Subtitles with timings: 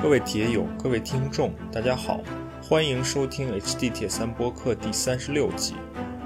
[0.00, 2.20] 各位铁友，各位听众，大家好，
[2.62, 5.74] 欢迎收听 HD 铁三播客第三十六集，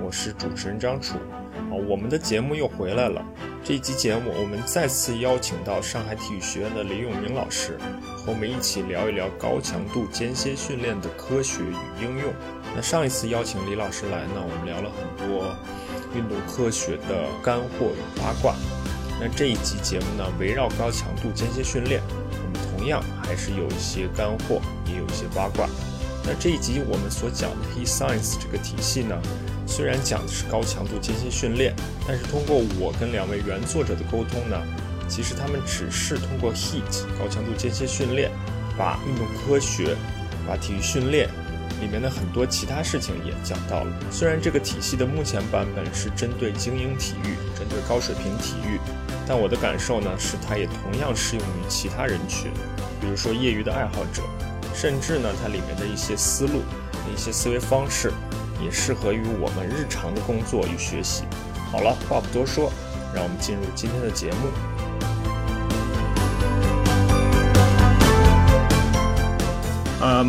[0.05, 1.17] 我是主持人张楚。
[1.55, 3.25] 啊，我们的节目又回来了。
[3.65, 7.79] 这一集节目，我们再次邀请到上海体育学院的李永明老师，
[8.15, 12.31] 和我们一起聊一聊高强度间歇训练的科学与应用。
[12.77, 15.57] 那上一次邀请李老师来呢，我们聊了很多
[16.15, 18.55] 运动科学的干货与八卦。
[19.19, 22.03] 那这一集节目呢，围绕高强度间歇训练，
[22.83, 25.69] 同样还是有一些干货，也有一些八卦。
[26.25, 29.17] 那这一集我们所讲的 P Science 这个体系呢，
[29.69, 31.73] 虽然讲的是高强度间歇训练，
[32.09, 34.61] 但是通过我跟两位原作者的沟通呢，
[35.07, 38.33] 其实他们只是通过 HEAT 高强度间歇训练，
[38.77, 39.97] 把运动科学、
[40.45, 41.29] 把体育训练
[41.81, 43.93] 里面的很多其他事情也讲到了。
[44.11, 48.81] 虽然这个体系的目前版本是针对精英体育、针对高水平体育，
[49.27, 52.51] 但我的感受呢，是它也同样适用于其他人群，
[53.03, 54.23] 比如说业余的爱好者。
[54.75, 56.63] 甚至呢，它里面的一些思路、
[57.13, 58.11] 一些思维方式，
[58.59, 61.25] 也适合于我们日常的工作与学习。
[61.71, 62.73] 好了，话不多说，
[63.15, 64.49] 让我们进入今天的节目。
[70.01, 70.25] 呃，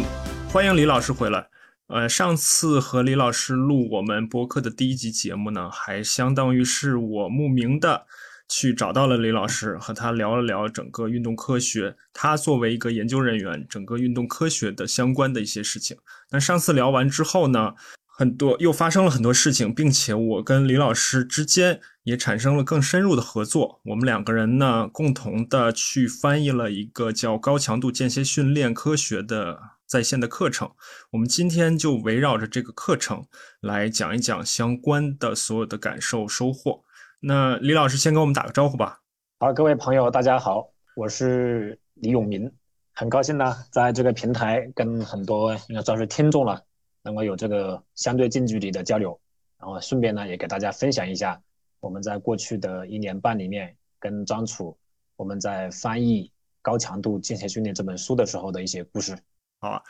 [0.51, 1.47] 欢迎李老师回来。
[1.88, 8.05] 呃，上次和李老师录我们播客的第一集节目呢，还相当于是我慕名的。
[8.49, 11.95] 去找到了李老师，和他聊了聊整个运动科学。
[12.13, 15.97] 他作为一个研究人员，整个运动科学的相关的一些事情。
[16.31, 17.73] 那上次聊完之后呢，
[18.05, 23.81] 很多又发生了很多事情，并且我跟李老师之间也产生了更深入的合作。
[23.85, 30.69] 我们两个人呢，共同的去翻译了一个叫《高强度间歇训练科学》的在线的课程。
[31.11, 33.25] 我们今天就围绕着这个课程
[33.61, 36.83] 来讲一讲相关的所有的感受收获。
[37.25, 38.99] 那李老师先跟我们打个招呼吧。
[39.39, 42.52] 好，各位朋友，大家好，我是李永明，
[42.91, 46.62] 很高兴呢，在这个平台跟很多应该算是听众了，
[47.01, 49.17] 能够有这个相对近距离的交流，
[49.57, 51.41] 然后顺便呢，也给大家分享一下
[51.79, 54.78] 我们在过去的一年半里面跟张楚
[55.16, 56.25] 我们在翻译
[56.62, 59.17] 《高强度间歇训练》这本书的时候的一些故事。
[59.62, 59.81] 好啊。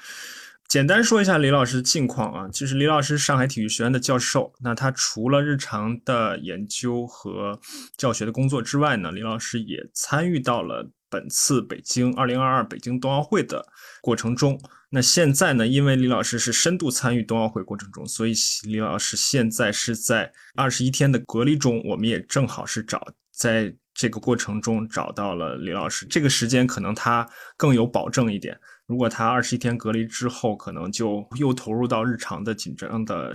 [0.74, 4.52] 简单说一下李老师的近况啊，其实李老师上海体育学院的教授。
[4.62, 7.60] 那他除了日常的研究和
[7.96, 13.64] 教学的工作之外呢，李老师也参与到了本次北京2022北京冬奥会的
[14.02, 14.60] 过程中。
[14.90, 21.84] 那现在呢，因为李老师是深度参与冬奥会过程中，所以李老师现在是在二十一天的隔离中。
[21.86, 28.60] 我们也正好是找在这个过程中找到了李老师，这个时间可能他更有保证一点。
[28.94, 33.34] 如果他二十一天隔离之后，可能就又投入到日常的紧张的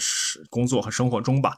[0.48, 1.52] 工作和生活中吧。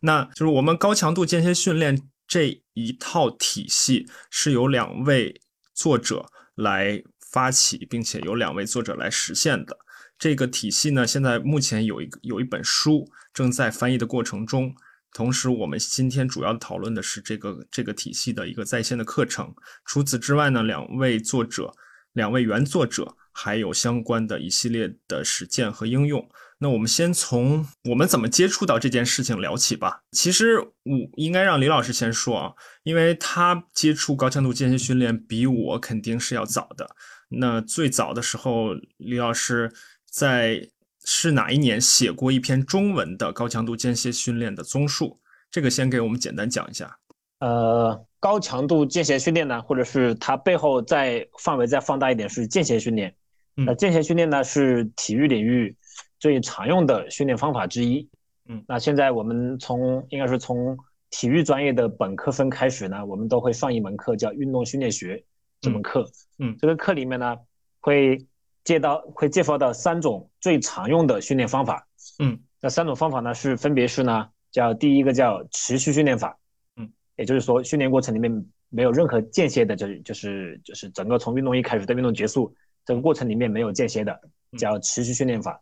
[0.00, 5.40] 那就是我们高强度间歇训练这一套体系是由两位
[5.72, 6.26] 作者
[6.56, 7.00] 来
[7.30, 9.78] 发起，并且由两位作者来实现的。
[10.18, 14.74] 这个体系呢，现在目前有一个有一本书正在翻译的过程中。
[15.12, 19.54] 同时，我们今天主要讨论的是这个这个体系的一个在线的课程。
[19.84, 21.72] 除此之外呢，两位作者，
[22.14, 23.16] 两位原作者。
[23.34, 26.26] 还有相关的一系列的实践和应用。
[26.58, 30.00] 那我们先从我们怎么接触到这件事情聊起吧。
[30.12, 32.52] 其实我应该让李老师先说啊，
[32.84, 36.88] 因为他接触高强度间歇训练比我肯定是要早的。
[37.28, 39.70] 那最早的时候，李老师
[40.08, 40.66] 在
[41.04, 45.20] 是哪一年写过一篇中文的高强度间歇训练的综述？
[45.50, 46.98] 这个先给我们简单讲一下。
[47.40, 53.14] 呃，高强度间歇训练呢，或者是它背后再范围再放大一点，是间歇训练。
[53.54, 55.76] 那间歇训练呢是体育领域
[56.18, 58.08] 最常用的训练方法之一。
[58.48, 60.76] 嗯，那现在我们从应该是从
[61.10, 65.24] 体育专业的本科分开始呢，我们都会上一门课叫运动训练学
[65.60, 66.04] 这门课。
[66.38, 67.36] 嗯，这个课里面呢
[67.80, 68.18] 会
[68.64, 71.86] 介到会介绍到三种最常用的训练方法。
[72.18, 76.36] 嗯，那三种方法呢是分别是呢叫第一个叫持续训练法。
[76.76, 82.52] 嗯，也就是说训练过程里面没有任何间歇的，就是就是就是整个从运动一开始到运动结束。
[82.84, 84.20] 这个过程里面没有间歇的，
[84.58, 85.60] 叫持续训练法。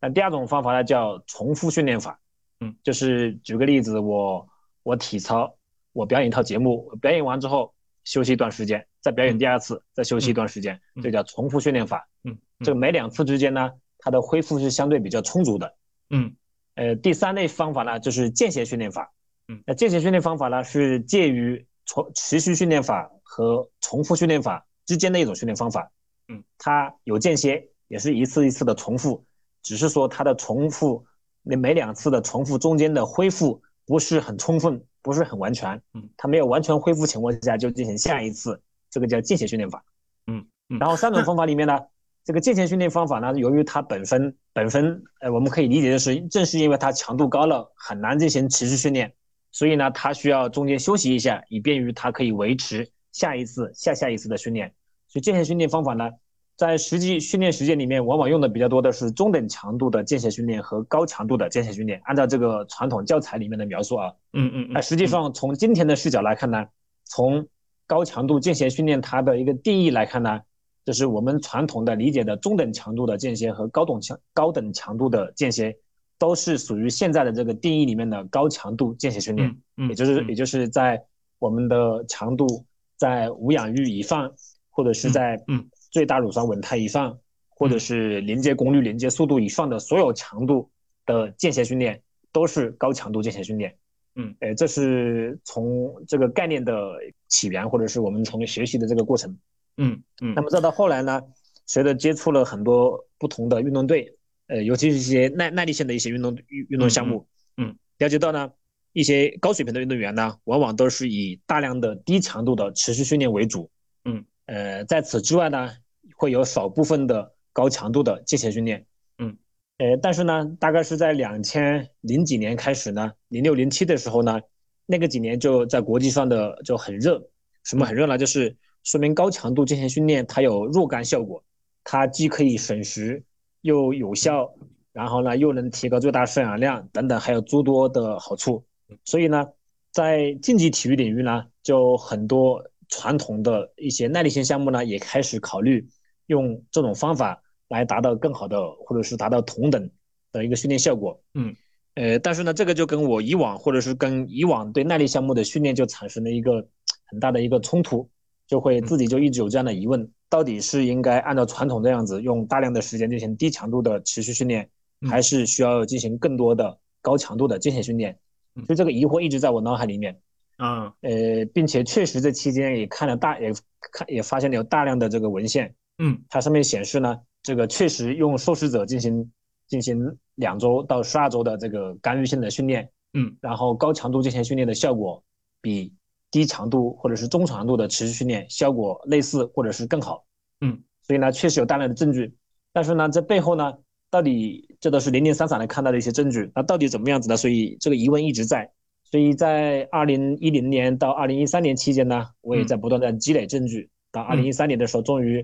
[0.00, 2.18] 那第二种方法呢，叫重复训练法。
[2.60, 4.48] 嗯，就是举个例子，我
[4.82, 5.54] 我体操，
[5.92, 7.74] 我表演一套节目，表演完之后
[8.04, 12.08] 休息一段时间，再表演第二次，再休息一段时间，这叫重复训练法。
[12.22, 15.74] 嗯，这个每两次之间呢，它的恢复是相对比较充足的。
[16.10, 16.34] 嗯，
[16.76, 19.12] 呃，第三类方法呢，就是间歇训练法。
[19.48, 25.90] 嗯，那间歇训练方法呢，是介于重持续训练法和重复训练法之间的一种训练方法。
[26.28, 29.24] 嗯，它有间歇，也是一次一次的重复，
[29.62, 31.04] 只是说它的重复，
[31.42, 35.80] 那每两次的重复中间的恢复不是很充分，不是很完全。
[35.92, 38.60] 嗯，它没有完全恢复情况下就进行下一次，
[38.90, 39.84] 这个叫间歇训练法。
[40.26, 40.46] 嗯，
[40.80, 41.78] 然后三种方法里面呢，
[42.24, 49.12] 这个间歇训练方法呢，由于它本身本身，呃，我们可以理解的是，正是因为它强度高了，很难进行持续训练，
[49.52, 54.72] 所以呢，它需要中间休息一下，以便于它可以维持下一次、下下一次的训练。
[55.14, 56.10] 所以间歇训练方法呢，
[56.56, 62.00] 在实际训练实践里面，往往用的比较多的是中等强度的间歇训练和高强度的间歇训练。
[62.02, 66.66] 按照这个传统教材里面的描述啊，嗯嗯，那实际上从今天的视角来看呢，
[67.04, 67.46] 从
[67.86, 70.40] 高强度间歇训练它的一个定义来看呢。
[70.84, 75.74] 就是我们传统的理解的中等强度的间歇和高等强高等强度的间歇，
[76.18, 79.56] 都是属于现在的这个定义里面的高强度间歇训练。
[79.78, 81.02] 嗯，也就是也就是在
[81.38, 82.66] 我们的强度
[82.98, 84.30] 在无氧域以放，
[84.74, 85.66] 或者是在嗯。
[85.94, 87.16] 最大乳酸稳态以上，
[87.48, 90.68] 或者是连接功率、连接速度以上的所有强度
[91.06, 93.72] 的间歇训练，都是高强度间歇训练。
[94.16, 96.94] 嗯，哎，这是从这个概念的
[97.28, 99.38] 起源，或者是我们从学习的这个过程。
[99.76, 101.22] 嗯嗯，那么再到后来呢，
[101.64, 104.16] 随着接触了很多不同的运动队，
[104.48, 107.24] 呃，尤其是一些耐耐力性的一些运动运运动项目，
[107.56, 108.50] 嗯，了解到呢，
[108.92, 113.70] 一些高水平的运动员呢，往往都是以大量的低强度的持续训练为主，
[114.04, 115.70] 嗯，呃，在此之外呢，
[116.16, 118.86] 会有少部分的高强度的间歇训练，
[119.18, 119.36] 嗯，
[119.78, 124.40] 呃，但是呢，大概是在两千零几年开始呢，零六零七的时候呢，
[124.86, 127.28] 那个几年就在国际上的就很热，
[127.62, 128.18] 什么很热呢？
[128.18, 128.56] 就是。
[128.84, 131.42] 说明高强度间歇训练它有若干效果，
[131.84, 133.24] 它既可以省时
[133.62, 134.54] 又有效，
[134.92, 138.62] 然后呢又能提高最大摄氧量等等，还有诸多的好处。
[139.02, 139.48] 所以呢，
[139.90, 145.86] 在竞技体育领域呢，就很多传统的一些耐力性项目呢，也开始考虑
[146.26, 149.90] 用这种方法来达到更好的，或者是达到同等
[150.32, 151.22] 的一个训练效果。
[151.34, 151.54] 嗯，
[151.94, 156.66] 呃，但是呢，这个就跟我以往或者是跟以往对耐力项目的训练就产生了一个
[157.06, 158.08] 很大的一个冲突。
[158.46, 164.68] 就会自己就一直有这样的疑问：到底是应该按照传统这样子用大量的时间进行低强度的持续训练，
[165.08, 168.18] 还是需要进行更多的高强度的间歇训练？
[168.66, 170.20] 所以这个疑惑一直在我脑海里面。
[170.56, 173.52] 啊，呃，并且确实这期间也看了大，也
[173.92, 175.74] 看也发现了有大量的这个文献。
[175.98, 179.32] 嗯，它上面显示呢，这个确实用受试者进行
[179.66, 185.22] 进行两周到十二周的这个干预性的训练，嗯，然后高强度进行训练的效果
[185.60, 185.92] 比。
[186.30, 190.24] 低强度或者是中强度的持续训练效果类似或者是更好，
[190.62, 192.34] 嗯，所以呢确实有大量的证据，
[192.72, 193.72] 但是呢这背后呢
[194.10, 197.36] 到底这都是零零散散的看到的一些证据，那到底怎么样子呢？
[197.36, 198.68] 所以这个疑问一直在，
[199.14, 205.38] 所以在二零一零年到二零一三年期间呢，我也在不断的积累证据，到二零一三年的时候，终于，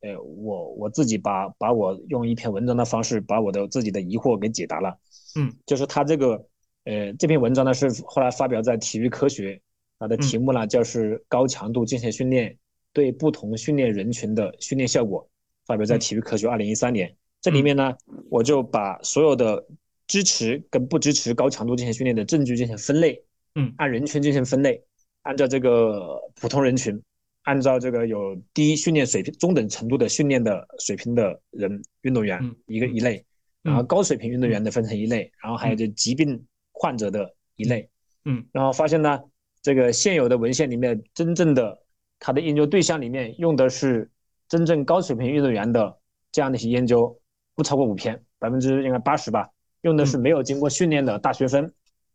[0.00, 4.96] 呃我我自己把把我用一篇文章的方式把我的自己的疑惑给解答了，
[5.34, 6.46] 嗯，就是他这个，
[6.84, 9.60] 呃这篇文章呢是后来发表在体育科学。
[9.98, 12.56] 它的题目呢，就是高强度间歇训练
[12.92, 15.28] 对不同训练人群的训练效果，
[15.66, 17.12] 发表在《体育科学》二零一三年。
[17.40, 17.96] 这里面呢，
[18.30, 19.66] 我就把所有的
[20.06, 23.22] 支持跟不支持高强度进行训练的证据进行分类，
[23.54, 24.82] 嗯，按人群进行分类，
[25.22, 27.00] 按照这个普通人群，
[27.42, 33.24] 按照这个有低训练水平、中等程度的训练的水平的人运动员一个一类，
[33.62, 37.88] 然后高水平运动员的分成一类，然后还有这疾病患者的一类，
[38.24, 39.20] 嗯，然后发现呢。
[39.62, 41.76] 这个现有的文献里面，真正的
[42.20, 44.08] 它的研究对象里面用的是
[44.48, 45.98] 真正高水平运动员的
[46.30, 47.20] 这样的一些研究，
[47.56, 49.50] 不超过五篇，百分之应该八十吧。
[49.82, 51.70] 用的是没有经过训练的大学生、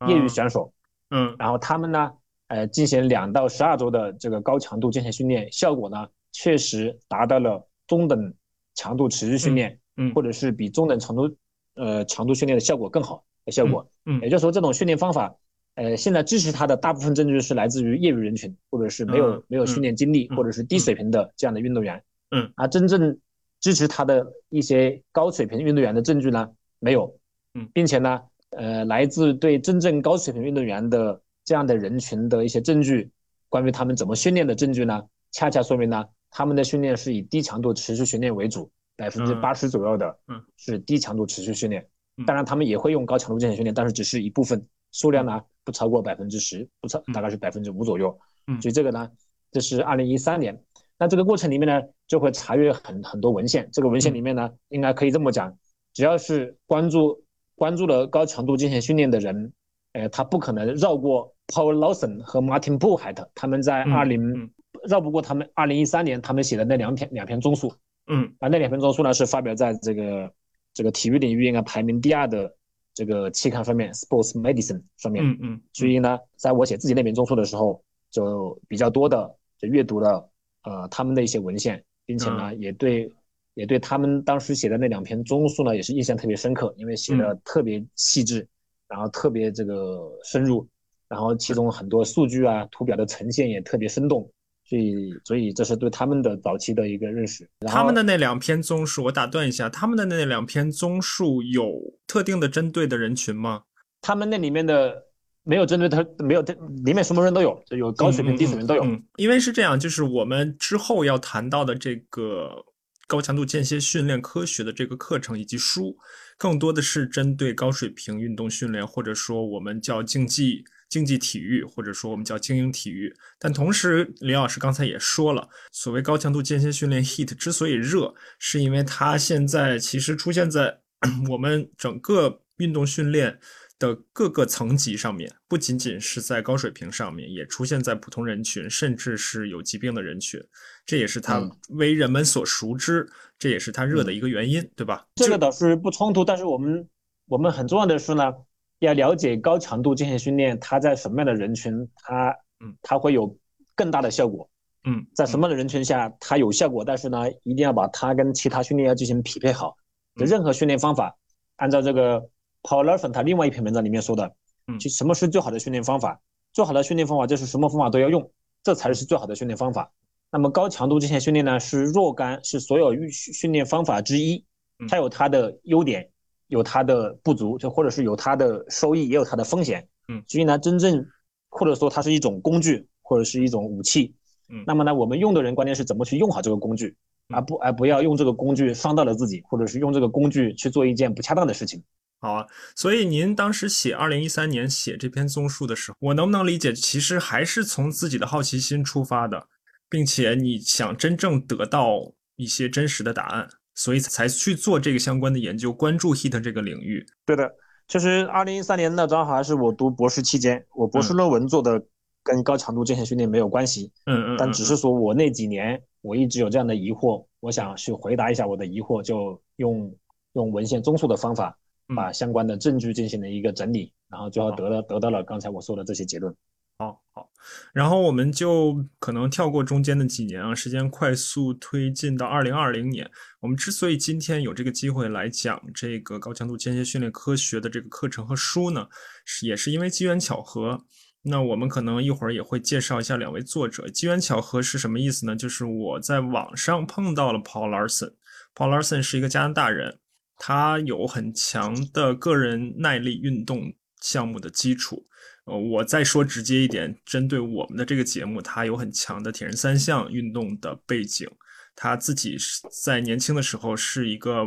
[0.08, 0.74] 业余选手，
[1.10, 2.12] 嗯，然后他们呢，
[2.48, 8.34] 呃，进行两到十二周的这个高强度间歇训练，效果呢确实达到了中等
[8.76, 11.36] 强度持续训练，嗯，或者是比中等程度
[11.76, 15.36] 呃强度训练的效果更好的效果，嗯，也就是说这种训练方法。
[15.76, 22.04] 呃，现在支持它的大部分证据是来自于业余人群，或者是没有没有训练经历，或者是低水平的这样的运动员。
[22.32, 23.18] 嗯，而真正
[23.62, 26.50] 支持他的一些高水平运动员的证据呢，
[26.80, 27.16] 没有。
[27.54, 33.12] 嗯，并且呢，呃，来自对真正高水平运动员的这样的人群的一些证据，
[33.50, 41.86] 关于他们怎么训练的证据呢，恰恰说明呢，他们的训练是以低强度持续训练为主，百分之八十左右的，嗯，是低强度持续训练。
[42.26, 45.42] 当然，他们也会用高强度间歇训练，但是只是一部分，数量呢。
[45.64, 48.18] 不超过百分之十，不超大概是百分之五左右。
[48.48, 49.08] 嗯，所以这个呢，
[49.52, 50.60] 这是二零一三年。
[50.98, 53.70] 那这个过程里面呢，就会查阅很很多文献。
[53.72, 55.56] 这个文献里面呢，应该可以这么讲：
[55.94, 57.24] 只要是关注
[57.62, 59.54] 关注了高强度进行训练的人，
[59.94, 64.50] 呃，他不可能绕过 Paul Lawson 和 Martin b u h a t 他们在二零
[64.90, 67.72] 绕不过他们二零一三年他们写的那两篇两篇综述。
[68.08, 70.34] 嗯，啊，那两篇综述呢是发表在这个
[70.74, 72.52] 这个体育领域应该排名第二的。
[72.94, 80.30] 这个期刊上面，Sports Medicine 上面，嗯嗯，所以呢，在我写自己那篇综述的时候，就比较多的就阅读了
[80.64, 83.10] 呃他们的一些文献，并且呢，也对
[83.54, 88.48] 也对他们当时写的那两篇综述呢，也是印象特别深刻，因为写的特别细致，
[88.88, 90.66] 然后特别这个深入，
[91.10, 94.22] 然后其中很多数据啊、图表的呈现也特别生动，
[94.64, 97.46] 所以，所以这是对他们的早期的一个认识。
[97.68, 103.64] 他们的那两篇综述，我打断一下，他们的那两篇综述有特定的针对的人群吗？
[104.00, 104.96] 他们那里面的
[105.44, 108.84] 没有针对他，没有里面什么人都有，有高水平、低水平都有。
[109.18, 112.66] 因为是这样，就是我们之后要谈到的这个。
[113.12, 115.98] 高强度间歇训练科学的这个课程以及书，
[116.38, 123.14] 更多的是针对高水平运动训练，或者说我们叫竞技竞技体育，或者说我们叫精英体育。
[123.38, 130.80] 但同时，李老师刚才也说了，所谓高强度间歇训练 （heat） 之所以热，是因为它现在其实出现在
[131.30, 133.38] 我们整个运动训练。
[133.82, 140.40] 的各个层级上面，不仅仅是在高水平上面，也出现在普通人群，甚至是有疾病的人群，
[140.86, 143.10] 这也是它为人们所熟知，
[143.40, 145.08] 这也是它热的一个原因，对吧？
[145.16, 146.88] 这个倒是不冲突，但是我们
[147.28, 148.32] 我们很重要的是呢，
[148.78, 152.30] 要了解高强度进行训练它在什么样的人群，它
[152.64, 153.36] 嗯，它会有
[153.74, 154.48] 更大的效果，
[154.84, 159.76] 嗯，在什么样的人群下它有效果，但是呢，一定要把它跟其他训练要进行匹配好，
[160.14, 161.18] 任何训练方法，
[161.56, 162.30] 按照这个。
[162.64, 164.32] Paul 他另外一篇文章里面说的，
[164.68, 166.20] 嗯，就什么是最好的训练方法？
[166.54, 168.30] 最好的训练方法就是什么方法都要用，
[168.64, 169.92] 这才是最好的训练方法。
[170.32, 174.46] 那么高强度这些训练呢，是若干，是所有训训练方法之一，
[174.88, 176.10] 它有它的优点，
[176.48, 179.88] 有它的不足，就或者是有它的收益，也有它的风险。
[180.08, 181.06] 嗯，所以呢，真正
[181.50, 184.14] 或者说它是一种工具，或者是一种武器。
[184.50, 186.96] 嗯，那么呢，我们用的人关键是怎么去用好这个工具，
[187.30, 191.82] 而不而不要用这个工具伤到了自己，或者是用这个工具去做一件不恰当的事情。
[192.22, 199.48] 好啊，所以您当时写二零一三年写这篇综述的时候，我能不能理解，其实还是从自己的好奇心出发的，
[199.90, 207.04] 并且你想真正得到一些真实的答案，所以才去做这个相关的研究，关注 heat 这个领域。
[207.26, 207.52] 对的，
[207.88, 211.84] 其实二零一三年那正好还是我读博士期间，我博士论文做的
[212.22, 219.92] 跟高强度间歇训练没有关系，嗯嗯，但只是说我那几年我一直有这样的疑惑，我想去回答一下我的疑惑，就用
[220.34, 221.58] 用文献综述的方法。
[221.96, 226.36] 把相关的证据进行了一个整理，然后最后得了得到了刚才我说的这些结论。
[226.80, 227.30] 好好，
[227.74, 233.08] 然后我们就可能跳过中间的几年啊，时间快速推进到二零二零年。
[233.40, 238.88] 我们之所以今天有这个机会来讲这个高强度间歇训练科学的这个课程和书呢，
[239.26, 240.84] 是也是因为机缘巧合。
[241.22, 243.88] 那我们可能一会儿也会介绍一下两位作者。
[243.88, 245.36] 机缘巧合是什么意思呢？
[245.36, 250.00] 就是我在网上碰到了 Paul Larson，Paul Larson 是一个加拿大人。
[250.44, 253.72] 他有很强的个人耐力运动
[254.02, 255.06] 项目的基础，
[255.46, 261.30] 呃，我再说直接一点，针对我们的这个节目，他有很强的铁人三项运动的背景。
[261.76, 264.44] 他自己是在年轻的时候是一个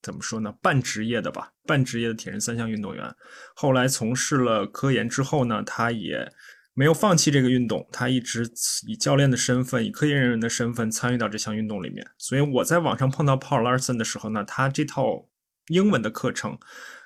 [0.00, 3.12] 怎么说呢，半职业的吧，半职业的铁人三项运动员。
[3.56, 6.32] 后来从事了科研之后呢，他也
[6.72, 8.48] 没有放弃这个运动，他一直
[8.86, 12.06] 以教练的身份，以科研人员的身份参与到这项运动里面。
[12.16, 15.26] 所以我在网上碰到 Paul Larson 的时候呢，他这套。
[15.72, 16.58] 英文的课程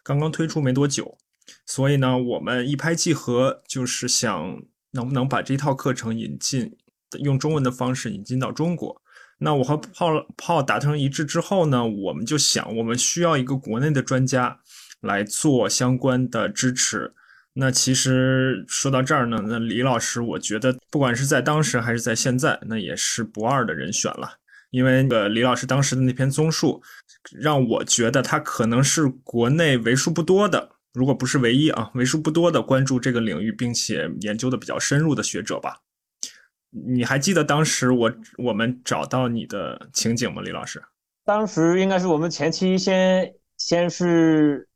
[0.02, 1.16] 刚刚推出没多久，
[1.64, 6.76] 所以呢，我们一拍即合，就是想能不能把这套课程引进，
[7.20, 9.00] 用中文的方式引进到中国。
[9.38, 14.60] 那我和泡泡达成一致之后呢，我们就想，我们需要一个国内的专家
[15.00, 17.12] 来做相关的支持。
[17.58, 24.38] 那其实说到这儿呢，那李老师，我觉得不管是在当时还是在现在，那也是不二的人选了。
[24.70, 26.82] 因为那个李老师当时的那篇综述，
[27.32, 35.76] 让我觉得他可能是国内为数不多的，如果不是唯一啊，为数不多的关注这个领域并且研究的比较深入的学者吧。
[36.70, 40.82] 你还记得当时我我们找到你的情景吗，李老师？
[41.24, 44.68] 当时应该是我们前期先先是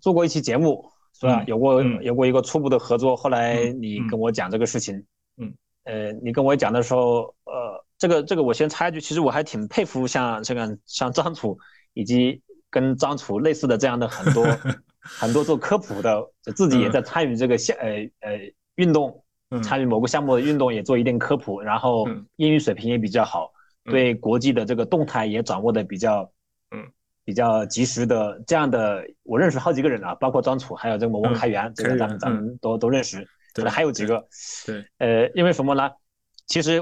[0.00, 0.84] 做过一期节目，
[1.18, 1.42] 是吧？
[1.46, 4.96] 有过有过一个初步的合作，后来你跟我讲这个事情，
[5.36, 5.52] 嗯，
[5.84, 7.84] 呃，你跟我讲的时候，呃。
[8.00, 11.58] 这个这个我先插一句，其实我还挺佩服像这个像张楚
[11.98, 12.40] 以及
[12.70, 14.46] 跟张楚类似的这样的很多
[15.02, 17.88] 很多做科普的，就自己也在参与这个项呃
[18.20, 18.38] 呃
[18.76, 19.24] 运动，
[19.64, 23.50] 参与某个项目的运动也做一定科普，然后英语水平也比较好，
[23.82, 26.30] 对国际的这个动态也掌握的比较
[26.70, 26.88] 嗯。
[27.24, 34.24] 比较及时的这样的，我认识好几个人啊，包括张楚还有这个王开元，这个咱们咱们都都认识，可能还有几个
[34.64, 34.84] 对。
[34.98, 35.90] 呃因为什么呢？
[36.46, 36.80] 其实。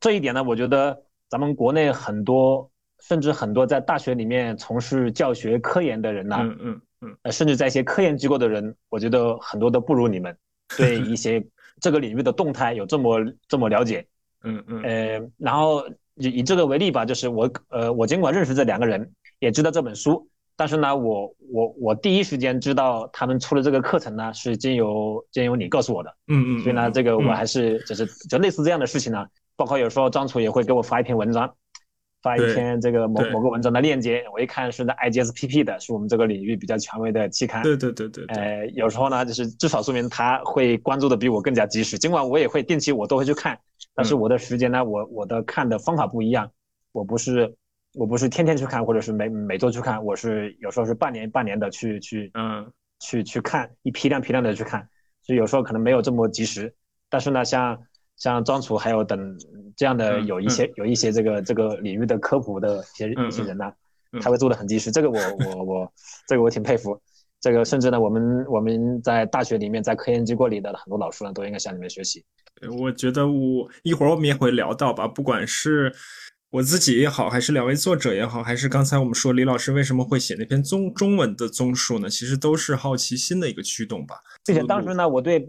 [0.00, 0.96] 这一点呢，我觉得
[1.28, 10.36] 咱们国内很多，甚至很多在大学里面从事教学科研的人呐，嗯嗯嗯，呃，甚至在一些科研机构的人，我觉得很多都不如你们，
[10.76, 11.44] 对一些
[11.80, 14.04] 这个领域的动态有这么这么了解，
[14.42, 15.86] 嗯嗯，呃，然后
[16.16, 29.24] 以以这个为例吧，就是我呃，我尽管认识这两个人，也知道这本书，但是呢，我我我第一时间知道他们出了这个课程呢，是经由经由你告诉我的，嗯嗯，所以呢，这个我还是就是就类似这样的事情呢，
[29.54, 31.54] 包括有时候张楚也会给我发一篇文章。
[32.20, 37.62] 发一篇这个某某个文章的链接，我一看是在 IGSPP 的，是我们这个领域比较权威的期刊。
[37.62, 38.24] 对对对对。
[38.26, 41.96] 呃，有时候呢，就是至少说明他会关注的比我更加及时。
[41.96, 43.58] 尽管我也会定期，我都会去看，
[43.94, 46.50] 但是我的时间呢，我我的看的方法不一样。
[46.92, 47.54] 我不是
[47.94, 52.66] 我不是天天去看，或者是每每周去看，我是有时候是半年半年的去去嗯
[52.98, 54.88] 去去看一批量批量的去看，
[55.22, 56.74] 所以有时候可能没有这么及时。
[57.08, 57.78] 但是呢，像。
[58.18, 59.38] 像张楚还有等
[59.78, 63.72] 这样的有一些有一些这个这个领域的科普的一些一些人呢，
[64.20, 65.92] 他会做的很及时，这个我我我
[66.26, 67.00] 这个我挺佩服。
[67.40, 72.24] 这个甚至呢，我们我们在大学里面，在科研机构里的很多老师呢，都应该向你们学习。
[72.80, 75.94] 我觉得我一会儿我们也会聊到吧，不管是
[76.50, 82.10] 我自己也好，还是两位作者也好，还是刚才我们说李老师为什么会写那篇中中文的综述呢？
[82.10, 84.16] 其实都是好奇心的一个驱动吧。
[84.44, 85.48] 并且当时呢，我对。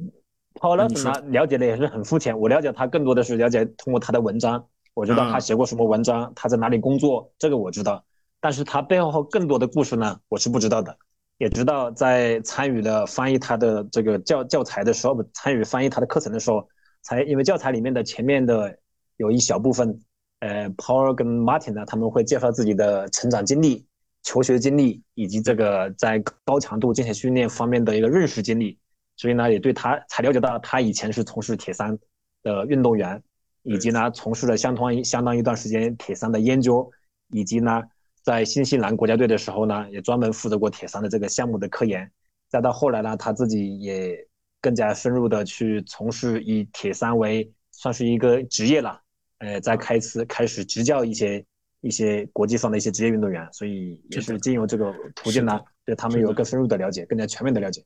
[0.55, 2.37] Paul l a s 呢，了解的也是很肤浅。
[2.37, 8.03] 我了解他更多的是了解通过他的文章，我知道他写过什么文章，他在哪里工作，这个我知道。
[8.41, 10.97] 但是他背后更多的故事呢，我是不知道的。
[11.37, 16.67] 也知道在参与了翻译他的这个教教材的时候，参与翻译他的课程的时候，
[17.01, 18.77] 才因为教材里面的前面的
[19.15, 20.01] 有一小部分，
[20.39, 23.85] 呃，Paul 跟 Martin 呢，他们会介绍自己的成长经历、
[24.23, 28.77] 求学经历，以及这个在高强度进行训练方面的一个认识经历。
[29.19, 31.99] 所以呢，也对他才了解到，他以前是从事铁三
[32.41, 33.21] 的运动员，
[33.63, 36.89] 以及呢，从事了相当相当一段时间铁三的研究，
[37.27, 37.83] 以及呢，
[38.23, 42.09] 在新西兰国家队的时候呢，也专门负责过铁三的这个项目的科研。
[42.47, 44.15] 再到后来呢，他自己也
[44.61, 49.01] 更加深入的去从事以铁三为算是一个职业了，
[49.39, 51.45] 呃，在开始开始执教一些
[51.81, 55.59] 一些国际上的一些职业运动员，所以也是经由这个途径呢。
[55.89, 57.83] 对他们有更深入的了解，更加全面的了解。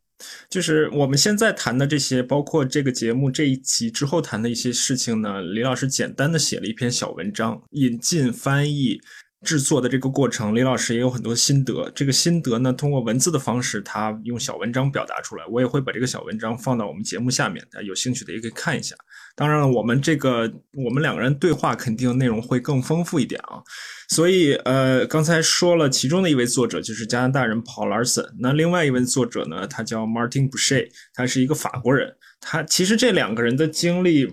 [0.50, 9.00] 就是我们现在谈的这些，包括这个节目这一集之后谈的一些事情呢，李老师简单的写了一篇小文章，引进、翻译、
[9.44, 11.92] 制作的这个过程，李老师也有很多心得。
[11.94, 15.44] 这个心得呢，通过文字的方式，他用小文章表达出来。
[15.52, 18.96] 我也会把这个小文章放到我们节目下面，大家有兴趣的也可以看一下。
[19.36, 20.52] 当然了，我们这个
[20.86, 23.62] 我们两个人对话肯定内容会更丰富一点啊。
[24.10, 32.16] 所以，呃，刚才说了其中的一位作者就是加拿大人 Paul Larson，那另外一位作者呢，他叫 Martin Boucher，他是一个法国人。
[32.40, 34.28] 他其实这两个人的经历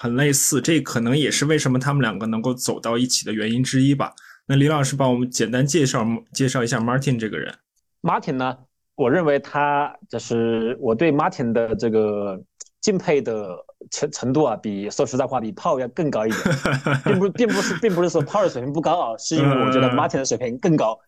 [0.00, 4.12] 很类似，这可能也是为什么他们两个能够走到一起的原因之一吧。
[4.46, 7.54] 那李老师帮我们简单介绍介绍一下 Martin 这个人。
[8.02, 8.58] Martin 呢，
[8.94, 12.40] 我认为他就是我对 Martin 的这个
[12.80, 13.64] 敬佩的。
[13.90, 16.40] 程程度啊，比说实在话，比 Paul 要更高一点，
[17.04, 20.98] 并不并不是并不是说 Paul 的水平不高啊，是因为我觉得 Martin 的水平更高。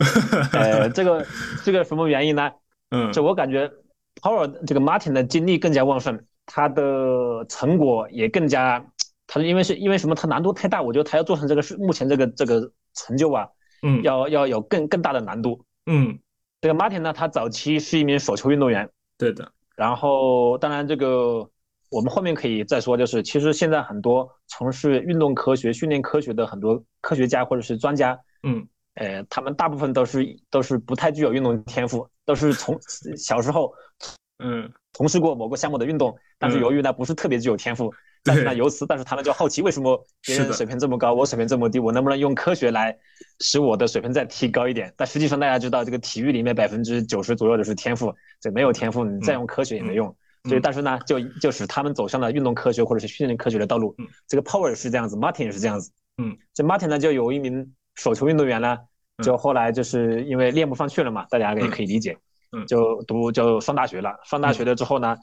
[0.52, 1.26] 呃，这个
[1.64, 2.50] 这个什么原因呢？
[2.90, 3.66] 嗯，就我感觉
[4.20, 8.84] Paul 这个 Martin 的精力更加旺盛，他的成果也更加，
[9.26, 10.14] 他因为是因为什么？
[10.14, 13.46] 他难度太大，我觉得他要做成这个是目前这个这个成就啊，
[13.82, 15.64] 嗯，要要有更更大的难度。
[15.86, 16.18] 嗯，
[16.60, 21.48] 这个 Martin 呢，他早期是一名手球运动员，对的，然后当然这个。
[21.88, 32.76] 我们后面可以再说，就是其实现在很多从事运动科学、训练科学的很多科学家或者是专家，嗯，呃，他们大部分都是都是不太具有运动天赋，都是从
[33.16, 33.72] 小时候，
[34.40, 37.94] 嗯，从事过某个项目的运动，但是由于呢不是特别具有天赋，
[38.26, 42.96] 但是呢由此，但是他们就好奇为什么别人水平这么高，我水平这么低，我能不能用科学来
[43.40, 44.92] 使我的水平再提高一点？
[44.96, 50.14] 但实际上大家知道，这个体育里面百分之九十左右的是天赋，这没有天赋你再用科学也没用。
[50.44, 53.94] 所以，但是呢，就就使他们走向了运动科学或者是训练科学的道路。
[53.98, 55.90] 嗯，这个 Power 是这样子，Martin 也是这样子。
[56.18, 58.78] 嗯，这 Martin 呢，就有一名手球运动员呢，
[59.24, 62.16] 就后来就是因为练不上去了嘛，大家也可以理解。
[62.52, 64.20] 嗯，就读就上大学了。
[64.22, 65.16] 上大学了之后呢，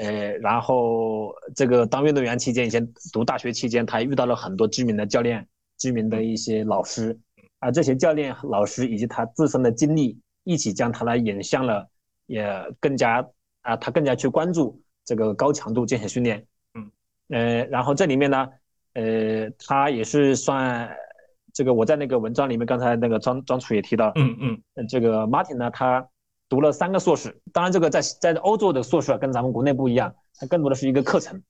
[0.00, 7.18] 呃，然后这个当运动员期间，以前读大学期间，他遇到了很多知名的教练、知名的一些老师，
[7.58, 11.88] 啊，这些教练、老师以及他自身的经历，一起将他来引向了，
[12.26, 12.46] 也
[12.80, 13.26] 更加。
[13.62, 16.90] 啊，他更加去关注这个高强度健身训练，嗯，
[17.28, 18.48] 呃，然后这里面呢，
[18.94, 20.88] 呃，他也是算
[21.52, 26.08] 这个我在那个文章里面，刚才那个张张楚也提到，嗯嗯，这个 Martin 呢，他
[26.48, 31.42] 读了三个硕士，当然这个在在欧洲的硕士跟咱们国内不一样，它更多的是一个课程，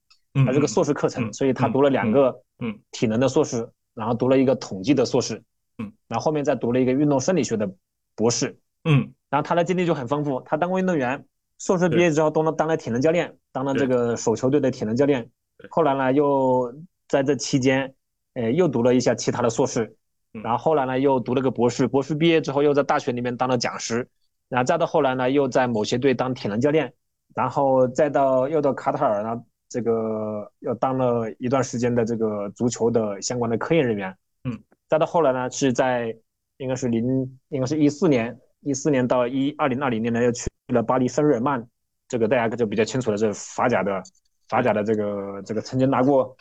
[0.45, 5.43] 它是个硕士课程，所以他读了两个，嗯，体能的硕士，然后读了一个统计的硕士，
[5.77, 7.69] 嗯，然后后面再读了一个运动生理学的
[8.15, 11.25] 博士，嗯，然后他的经历就很丰富，他当过运动员。
[11.61, 15.29] 硕士毕业之后，当了当了体能教练，当了这个手球队的体能教练。
[15.69, 16.73] 后来呢，又
[17.09, 17.93] 在这期间，
[18.33, 19.93] 呃，又读了一下其他的硕士，
[20.31, 24.07] 然后后来呢又读了个博士，博士毕业之后又在大学里面当了讲师，
[24.49, 26.91] 然后再到后来呢又在某些队当体能教练，
[27.35, 34.59] 然后再到又到卡塔尔呢，这个又当了一段时间的这个足球的相关的科研人员，嗯，
[34.89, 36.13] 再到后来呢是在
[36.57, 37.05] 应该是零
[37.49, 41.65] 应该是一四年一四年到一二零二零年呢又去了巴黎圣日耳曼，
[42.07, 44.03] 这个大家就比较清楚了，是法甲的。
[44.49, 46.35] 法甲的这个这个曾经拿过，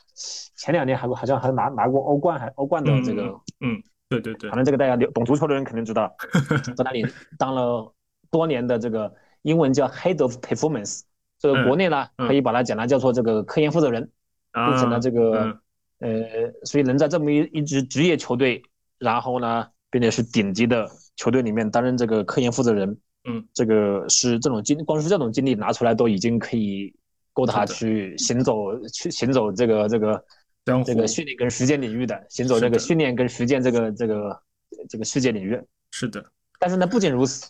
[0.56, 3.24] 前两年还好像还拿拿过欧冠还欧冠的这个，
[3.60, 3.76] 嗯，
[4.08, 6.10] 对对对，反正这个大家懂足球的人肯定知道，
[6.74, 7.04] 在那里
[7.38, 7.92] 当了
[8.30, 11.02] 多年的这个英文叫 Head of Performance，
[11.38, 14.10] 这个国内呢可以把它简单叫做这个科研负责人，
[14.52, 15.58] 并且呢这个
[15.98, 18.62] 呃，所以能在这么一一支职业球队，
[18.98, 26.94] 然后呢并且是顶级的球队里面担任这个科研负责人，嗯，这个是这种经光是这种经历拿出来都已经可以。
[27.34, 30.24] 够他去行走，去行走这个这个
[30.84, 34.42] 这个训练跟实践领域的，行走这个训练跟实践这个这个
[34.88, 35.56] 这个世界领域。
[35.92, 37.48] 是的，但是呢，不仅如此，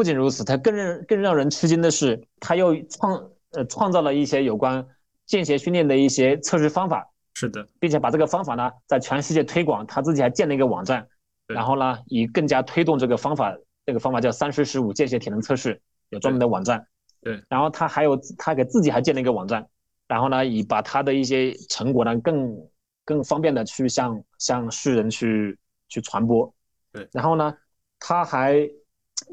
[0.00, 4.86] 不仅如此，他更让更让人吃惊的是，他又创呃创造了一些有关
[5.26, 7.06] 间歇训练的一些测试方法。
[7.34, 11.06] 是的，并且把这个方法呢在全世界推广，他自己还建了一个网站，
[11.48, 16.86] 然后呢以更加推动这个方法，这个方法叫三十十五间歇体能测试，有专门的网站。
[17.20, 19.66] 对，然后他还有他给自己还建了一个网站，
[20.08, 22.56] 然后呢，以把他的一些成果呢更
[23.04, 25.58] 更方便的去向向世人去
[25.90, 26.50] 去传播。
[26.90, 27.54] 对，然后呢，
[27.98, 28.66] 他还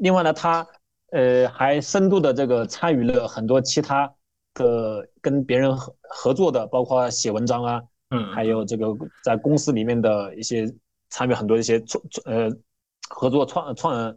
[0.00, 0.66] 另外呢，他
[1.12, 4.12] 呃还深度的这个参与了很多其他
[4.54, 8.86] 的跟别人合合作的，包括写文章啊，嗯，还有这个
[9.22, 10.72] 在公司里面的一些
[11.10, 12.50] 参与很多一些创呃
[13.08, 14.16] 合作创创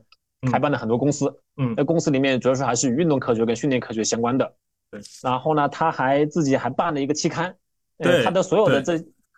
[0.52, 1.34] 开办了很多公司。
[1.58, 4.54] 嗯，在公司里面主要是还是与运动科学跟训练科学相关的。
[4.89, 7.56] 对，然后呢，他还自己还办了一个期刊。
[7.98, 8.98] 对，他的所有的这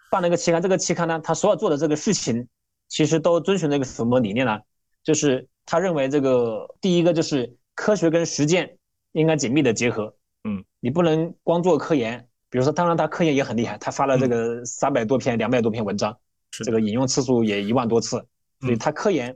[0.10, 2.48] 办了一个期刊，这个期刊呢，他所有做的这个事情，
[2.88, 4.60] 其实都遵循了一个什么理念呢？
[5.04, 8.78] 就是他认为这个第一个就是科学跟实践
[9.14, 10.14] 应该紧密的结合。
[10.44, 12.28] 嗯，你不能光做科研。
[12.50, 16.16] 比如说，当然他科研也很厉害，他发了这个三百多篇、两百多篇文章，
[16.64, 18.24] 这个引用次数也一万多次，
[18.62, 19.36] 所以他科研。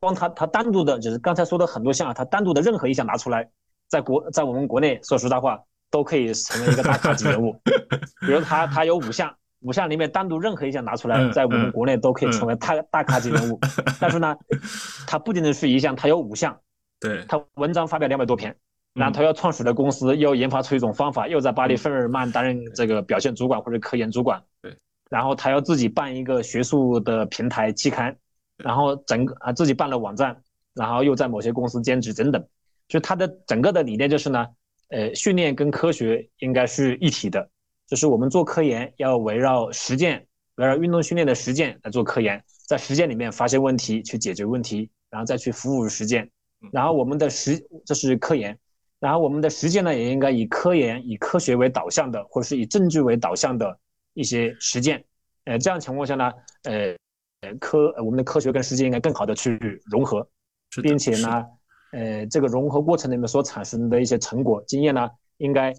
[0.00, 3.50] 光他他单独的，就是刚才说的很多项，他单独的任何一项拿出来，
[3.88, 7.52] 在国在我们国内说实在话，都可以成为一个大咖级人物。
[8.24, 13.58] 比如他他有五项，五项里面单独任何一项拿出来，在我们国内都可以成为大大咖级人物。
[14.00, 14.36] 但是呢，
[15.06, 16.58] 他不仅仅是一项，他有五项。
[17.00, 18.54] 对，他文章发表两百多篇，
[18.94, 24.42] 然后他又创始了公司，又研发出一种方法，又在巴黎费尔曼担任这个表现主管或者科研主管。
[24.60, 24.76] 对，
[25.10, 28.16] 然后他要自己办一个学术的平台期刊。
[28.58, 30.36] 然后整个啊自己办了网站，
[30.74, 32.46] 然后又在某些公司兼职等等，
[32.86, 34.46] 就他的整个的理念就是呢，
[34.90, 37.48] 呃，训练跟科学应该是一体的，
[37.86, 46.30] 就是我们做科研要围绕实践，围绕运动训练的实践来做科研，在实践里面发现问题去解决问题，然后再去服务实践，
[46.72, 48.58] 然后我们的实这是科研，
[49.00, 53.78] 然后我们的实践呢也应该以科研以科学为导向的，或者是以证据为导向的
[54.14, 55.04] 一些实践，
[55.44, 56.32] 呃，这样情况下呢，
[56.64, 56.96] 呃。
[57.58, 59.58] 科我们的科学跟实践应该更好的去
[59.90, 60.24] 融合，
[60.80, 61.44] 并且呢，
[61.90, 65.74] 呃，这个融合过程里面所产生的一些成果经验呢，应该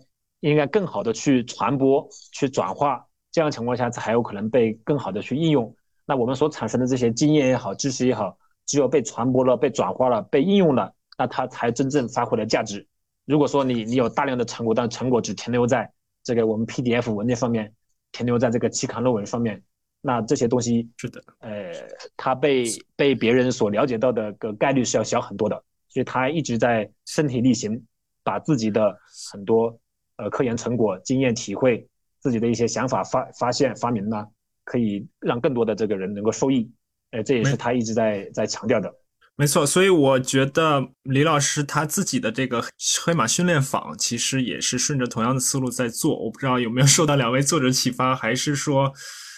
[0.50, 5.74] 应该更好的去传播、去转化，这样情况下才有可能被更好的去应用。
[6.06, 12.86] 那我们所产生的这些经验也好、知识也好，只有被传播了、被转化了、被应用了，那它才真正发挥了价值。
[13.26, 15.90] 如果说你你有大量的成果，但成果只停留在
[16.24, 17.74] 这个我们 PDF 文件上面，
[18.12, 19.64] 停留在这个期刊论文上面。
[20.02, 21.72] 那这些东西是的，呃，
[22.18, 22.66] 它被
[22.98, 25.56] 被别人所了解到的个概率是要小很多的，
[25.88, 27.82] 所以他一直在身体力行，
[28.22, 28.98] 把自己的
[29.32, 29.80] 很多
[30.24, 31.88] 呃科研成果、经验体会、
[32.20, 34.26] 自己的一些想法发发现、发明呢，
[34.64, 36.72] 可以让更多的这个人能够受益，
[37.12, 38.92] 呃，这也是他一直在在强调的。
[39.36, 42.64] 没错，所以我觉得李老师他自己的这个
[43.04, 46.24] 黑马训练坊，其实也是顺着同样的思路在做。
[46.24, 48.94] 我不知道有没有受到两位作者启发，还是说。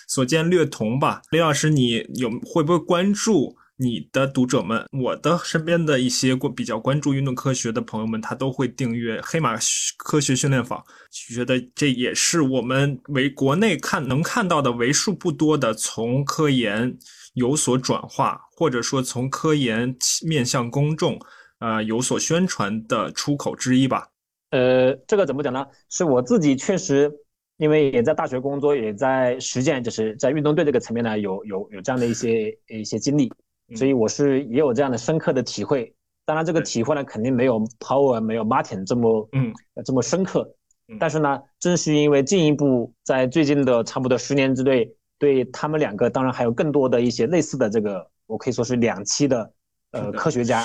[0.08, 4.86] 所见略同吧，李老师，你有会不会关注你的读者们？
[4.92, 9.58] 我的身边的一些过比较关注运动科学的朋友们，他都会订阅黑马
[9.98, 16.98] 科学训练坊，觉得这也是我们为国内看能看到的为数不多的从科研
[17.34, 19.94] 有所转化，或者说从科研
[20.26, 21.20] 面向公众，
[21.60, 24.08] 呃有所宣传的出口之一吧。
[24.52, 25.66] 呃，这个怎么讲呢？
[25.90, 27.12] 是我自己确实。
[27.58, 33.32] 因为也在大学工作，也在实践，就是在运动队这个层面呢，有有有这样的一些一些经历，
[33.74, 35.94] 所以我是也有这样的深刻的体会。
[36.26, 39.54] 当然，这个体会呢，肯定没有 Power 没有 Martin 这么嗯
[39.86, 40.56] 这么深刻。
[41.00, 49.52] 但是呢，正是因为进一步在最近的差不多十年之内，对他们两个，当然还有更多的一些类似的这个，我可以说是两期的
[49.92, 50.64] 呃科学家，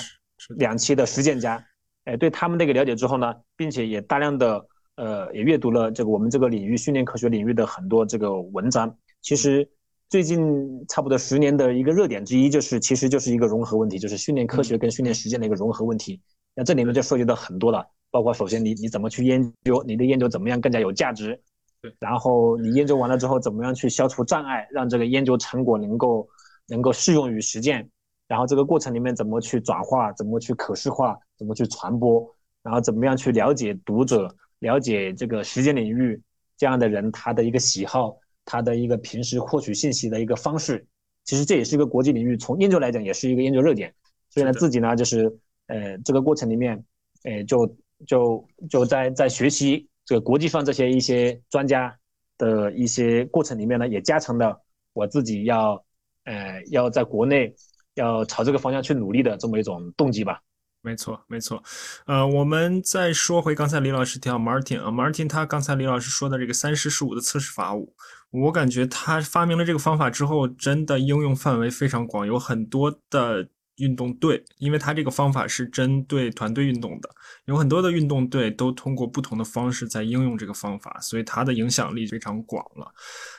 [0.56, 1.64] 两期的实践家，
[2.04, 4.62] 哎，对他们的一个了解之后呢，并且也大量的
[4.96, 8.94] 呃也阅读了这个我们这个领域训练科学领域的很多这个文章。
[9.22, 9.66] 其实
[10.10, 16.20] 最近差不多十年的一个热点之一，就是其实就是一个融合问题，就是训练科学跟训练实践的一个融合问题。
[16.52, 21.40] 那这里面就涉及到很多了，包括首先你你怎么去研究，你的研究怎么样更加有价值。
[21.80, 26.28] 对，然后你研究完了之后，怎么样去消除障碍，让这个研究成果能够
[26.66, 27.88] 能够适用于实践？
[28.26, 32.28] 然后这个过程里面怎么去转化，怎么去可视化，怎么去传播？
[32.64, 36.20] 然后怎么样去了解读者，了解这个实践领域
[36.56, 40.86] 这样的人他的一个喜好，他的一个平时获取信息的一个方式？
[41.24, 43.94] 其实这也是一个国际领域，从研究来讲也是一个研究热点。
[44.30, 45.26] 所以呢，自己呢就是
[45.66, 46.84] 呃这个过程里面，
[47.24, 47.76] 呃就
[48.06, 49.86] 就就在在学习。
[50.06, 51.96] 这个国际上这些一些专家
[52.36, 54.60] 的一些过程里面呢，也加强了
[54.92, 55.84] 我自己要，
[56.24, 57.54] 呃，要在国内
[57.94, 60.40] 要朝这个方向去努力的这么一种动机吧。
[60.82, 61.62] 没错，没错。
[62.06, 67.94] 呃，我们再说回刚才李老师提到 Martin 啊，Martin 他刚才李老师说的这个三十十五的测试法五，
[68.30, 73.48] 我感觉他发明了这个方法之后，真的应用范围非常广，有很多的。
[73.76, 77.08] 运动队，因为他这个方法是针对团队运动的，
[77.46, 82.92] 有很多的运动队都通过不同的方式在应用这个方法，所以他的影响力非常广了。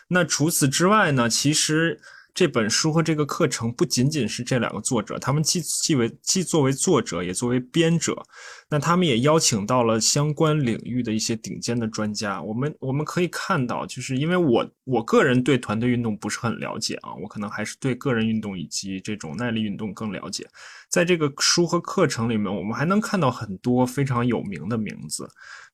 [0.08, 1.30] 那除此之外呢？
[1.30, 2.01] 其实。
[2.34, 8.24] 这本书和这个课程不仅仅是这两个作者，他们既既为既作为作者，也作为编者。
[8.70, 12.41] 那他们也邀请到了相关领域的一些顶尖的专家。
[12.41, 20.48] 我们我们可以看到，就是因为我我个人对团队运动不是很了解啊，我可能还是对个人运动以及这种耐力运动更了解。
[20.89, 25.30] 在这个书和课程里面，我们还能看到很多非常有名的名字。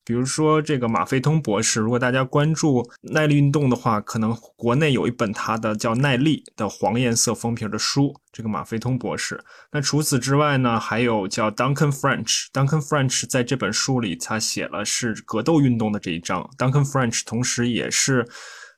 [0.08, 8.16] 比如说这个马飞通博士，如果大家关注耐力运动的话，可能国内有一本他的叫《耐力》的黄颜色封皮的书。
[8.32, 9.44] 这个马飞通博士。
[9.74, 12.46] 那除此之外呢，还有叫 Duncan French。
[12.54, 16.50] Duncan French 在这本书里，他写了是格斗运动的这一章。
[16.58, 18.26] Duncan French 同时也是，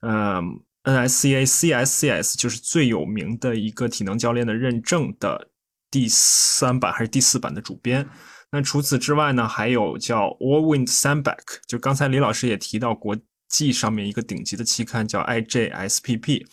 [0.02, 0.42] 呃
[0.86, 5.50] ，NSCA CSCS 就是最有名的一个体能教练的认证的
[5.92, 8.10] 第三版还是第四版的主编。
[8.52, 13.16] 那除此之外呢，还有叫 Allwind Sandback，就刚才李老师也提到，国
[13.48, 16.46] 际上面一个顶级的期刊叫 IJSPP，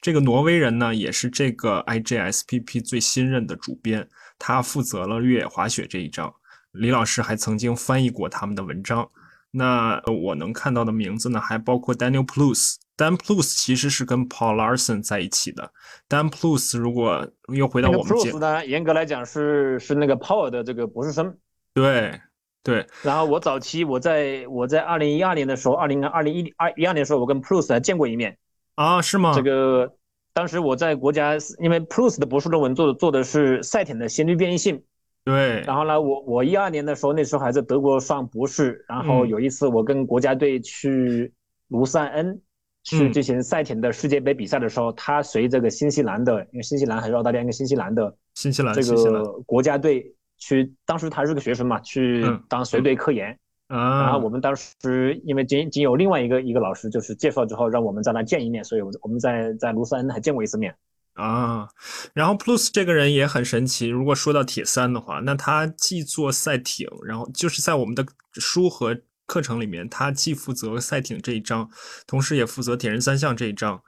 [0.00, 6.34] 这个挪威人呢也是这个 IJSPP 最新任的主编，他负责了越野滑雪这一章。
[6.72, 9.10] 李老师还曾经翻译过他们的文章。
[9.52, 15.70] 那我能看到的名字呢，还包括 Daniel Plus，Dan Plus 其实是跟 Paul Larson 在一起的。
[16.08, 21.36] Dan Plus 如果又回到我们，Plus 呢，严格来讲是是那个 Paul 的这个博士生。
[21.74, 22.18] 对
[22.62, 28.38] 对，然后我早期我在我在二零一二年的时候，二零二零一二一二年的时候，我跟 Plus 还见过一面
[28.76, 29.32] 啊，是吗？
[29.34, 29.92] 这个
[30.32, 34.82] 当时我在国家，因为 Plus 的博士论文做的做的是赛艇的心率变异性，
[35.24, 35.60] 对。
[35.62, 41.32] 然后呢，我我一二年的时候，那时候还在德国上博士，然后有一次我跟国家队去
[41.68, 42.40] 卢塞恩
[42.82, 50.14] 去进行赛艇的世界杯比赛的时候，他随这个新西兰的，因为新西兰还是澳大利亚跟新西兰的新西兰这个国家队。
[50.38, 54.02] 去，当时他是个学生嘛，去当随队科研啊。
[54.02, 60.74] 然后我们当时因为仅仅有另外一个一个老师就是介绍之后，让我们在那见一面，所以我我们在在卢塞恩还见过一次面
[61.14, 61.68] 啊。
[62.14, 68.96] 然后 Plus 这个人也很神奇，如果说到铁三的话，那他既做赛艇，然后就是在我们的书和
[69.26, 71.70] 课程里面，他既负责赛艇这一章，
[72.06, 73.82] 同时也负责铁人三项这一章。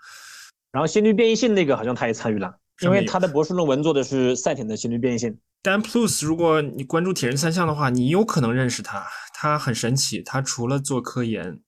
[0.73, 5.39] 然后心率变异性那个好像他也参与了，因为他的博士论文做的是赛艇的心率变异性。
[5.63, 9.07] Dan Plus，如果你关注铁人三项的话，你有可能认识他。
[9.33, 11.61] 他很神奇，他除了做科研，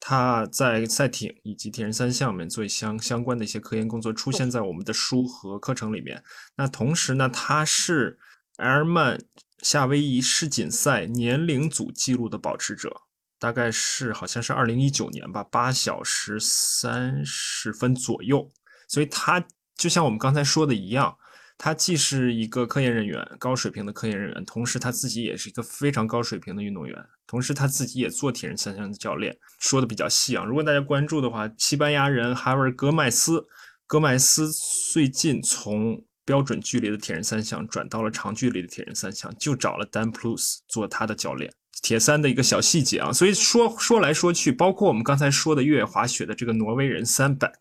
[0.00, 6.24] 他在赛艇以及铁人三项里面做相相关的一些科研工作，出现在我们的书和课程里面。
[6.56, 8.18] 那同时呢，他是
[8.56, 9.20] 埃尔曼
[9.62, 13.02] 夏威夷世锦赛年龄组记录的保持者，
[13.38, 18.50] 大概是好像是二零一九年吧，八小时三十分左右。
[18.88, 19.44] 所以他
[19.76, 21.16] 就像我们刚才说的一样。
[21.62, 26.96] 他既是一个科研人员，高水平的科研人员，同时他自己也是一个非常高水平的运动员，
[27.26, 29.36] 同时他自己也做铁人三项的教练。
[29.58, 33.46] 说的比较细啊，如果大家关注的话，西班牙人哈维尔·戈麦斯，
[33.86, 34.50] 戈麦斯
[34.90, 41.52] 最近从标准距离的铁人三项转到了长距离的铁人三项，就找了 Dan Plus 做他的教练。
[41.82, 47.52] 铁三的一个小细节啊，所以说说来说去，包括我们刚才说的越野滑雪的这个挪威人 Sandback。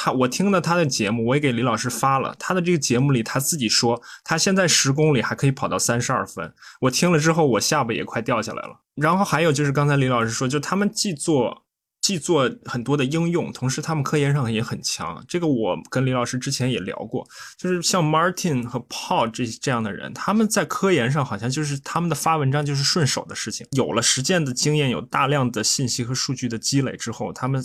[0.00, 2.32] 他我听了他的节目，我也给李老师发了。
[2.38, 6.54] 他的这个节目里，他自己说，他现在十公里还可以跑到三十二分。
[6.82, 8.78] 我听了之后，我下巴也快掉下来了。
[8.94, 11.64] 然后还有就是刚才李老师说，就他们既做。
[12.08, 15.22] 既做很多的应用，同时他们科研上也很强。
[15.28, 23.66] 这个我跟李老师之前也聊过，就是像 Martin 和 Paul 这这样的人，他们在科研上好像就是他们的发文章就是顺手的事情。
[23.72, 27.62] 有了实践的经验，有大量的信息和数据的积累之后，他们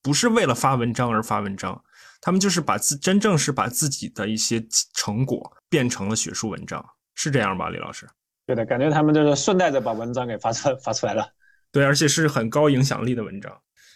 [0.00, 1.82] 不是为了发文章而发文章，
[2.20, 4.64] 他们就是把自真正是把自己的一些
[4.94, 6.84] 成果变成了学术文章，
[7.16, 8.08] 是这样吧，李老师？
[8.46, 11.26] 对的，感觉他们就是顺带着把文章给发出发出来了。
[11.72, 13.52] 对，而且是很高影响力的文章。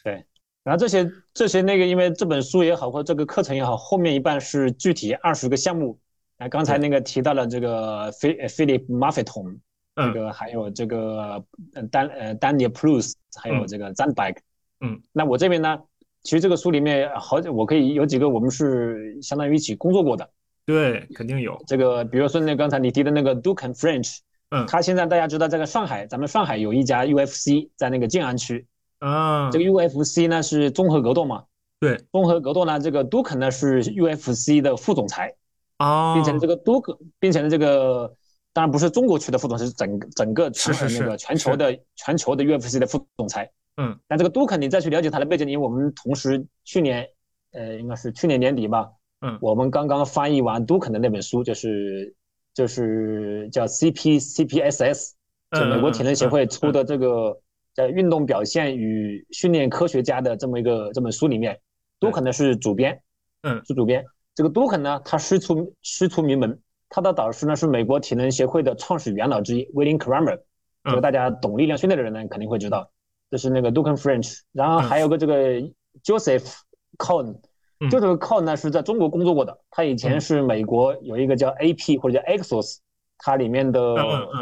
[0.06, 0.24] 对，
[0.62, 5.98] 然后这些这些那个，因为这本书也好，或者这个课程也好，后面一半是具体二十个项目。
[6.36, 9.58] 啊，刚才那个提到了这个菲菲利普马菲同，
[9.96, 11.44] 这个还有这个
[11.90, 14.40] 丹呃丹尼尔普鲁斯，还有这个赞拜克。
[14.82, 15.76] 嗯，那我这边呢，
[16.22, 20.30] 其实这个书里面好，我可以有几个我们是相当于一起工作过的。
[20.64, 24.18] 对，肯定有这个，比如说那刚才你提的那个 Duke and French。
[24.50, 28.64] 嗯，他现在大家知道，这个上海，咱们上海有一家 UFC 在那个静安区
[28.98, 29.50] 啊。
[29.50, 31.44] 这个 UFC 呢是综合格斗嘛？
[31.78, 35.34] 对，综合格斗呢，这个杜肯呢是 UFC 的副总裁
[35.76, 38.14] 啊，并且这个杜肯，并且这个
[38.52, 43.50] 当然不是中国区的副总裁，是整整个全那个全球的全球的 UFC 的副总裁。
[43.76, 47.06] 嗯，但这个杜肯，你再去了解他的背景，因为我们同时去年，
[47.52, 52.14] 呃，应该是去年年底吧，嗯，我们刚刚翻译完杜肯的那本书，就是。
[52.56, 55.10] 就是叫 CP CPSS，
[55.52, 57.38] 就美国体能协会出的这个
[57.76, 61.60] 在运动表现与训练科学家的这么一个这本书里面，
[62.00, 62.98] 杜肯呢是主编，
[63.42, 64.02] 嗯，是主编。
[64.34, 66.58] 这个杜肯呢，他师出师出名门，
[66.88, 70.40] 他的导师呢是美国体能协会的创始元老之一 William Kramer，
[70.84, 72.90] 这个大家懂力量训练的人呢肯定会知道，
[73.30, 75.60] 这是那个杜肯 French，然后还有个这个
[76.02, 76.60] Joseph
[76.96, 77.36] Cohn。
[77.90, 82.78] 就这个 Con 呢是在中国工作过的，他以前是美国有一个叫 AP 或者叫 Exos，
[83.18, 83.94] 它里面的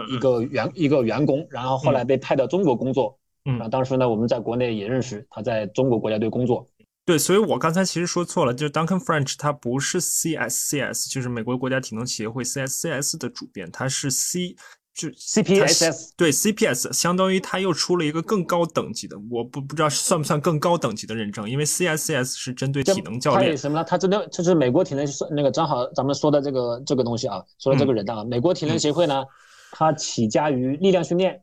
[0.09, 3.19] 一个员一个员工，然后后来被派到中国工作。
[3.45, 6.69] 嗯，那，当时呢我们在国内也认识，他在中国国家队工作。
[7.05, 14.57] 对，所以我刚才其实说错了，就是 Duncan French 他不是 CSCS，就是美国国家体能协会 CSCS 的主编，他是 C。
[14.97, 23.57] 就 CPSS 对 CPS 相当于他又出了一个更高等级的，我不不知道算不算更高等级的认证，因为 CSCS 是针对体能教练。
[23.59, 23.83] 什么呢？
[23.83, 25.05] 他针对就是美国体能
[25.35, 29.25] 那个正好咱们说的这个这个东西啊，说的这个人啊，美国体能协会呢，
[29.73, 31.41] 它起家于力量训练，对，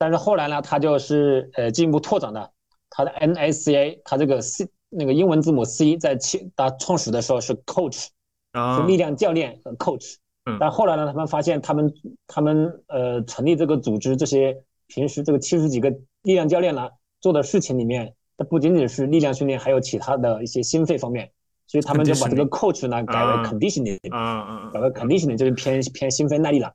[0.00, 2.50] 但是后来呢，它就是呃进一步拓展的，
[2.88, 8.06] 它的 NACA，它这个 C 那个英文字母 C 在起它创始的时候是 Coach，
[8.76, 10.14] 是力量教练和 Coach。
[10.58, 11.92] 但后来呢，他们发现他们
[12.26, 15.90] 他们呃成立这个组织，这些平时这个七十几个
[16.22, 16.88] 力量教练呢
[17.20, 21.30] 做的事情里面，它不仅仅是力量训练，还有其他的一些心肺方面，
[21.66, 23.98] 所以他们就把这个 coach 呢改为 conditioning，
[24.72, 26.72] 改为 conditioning 就是偏偏心肺耐力了。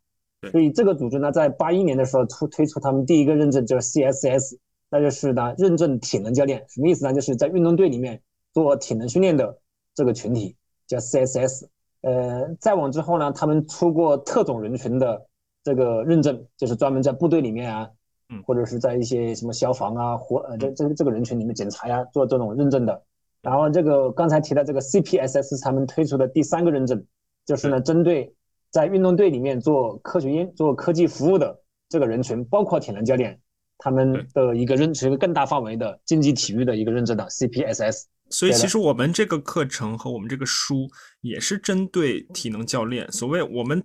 [0.52, 4.58] 所以这个组织呢，在八一年的时候出推出他们第一个认证，就是 CSS，
[4.90, 7.14] 那就是呢认证体能教练，什么意思呢？
[7.14, 8.22] 就是在运动队里面
[8.54, 9.58] 做体能训练的
[9.94, 10.56] 这个群体
[10.88, 11.66] 叫 CSS。
[12.02, 15.26] 呃，再往之后呢，他们出过特种人群的
[15.64, 17.90] 这个认证，就是专门在部队里面啊，
[18.30, 23.02] 嗯，或者是在一些什么消防啊、火呃这这这个人群里面检查呀，做这种认证的。
[23.42, 27.04] 然后这个刚才提到这个 CPSS 他们推出的第三个认证，
[27.46, 28.34] 就是呢，针对
[28.76, 31.58] 在运动队里面做科学研、做科技服务的
[31.88, 33.40] 这个人群，包括体能教练，
[33.78, 38.04] 他们的一个认是一个更大范围的竞技体育的一个认知的 CPSS。
[38.30, 40.90] 所以其实我们这个课程和我们这个书
[41.22, 43.10] 也是针对体能教练。
[43.14, 43.82] 所谓我们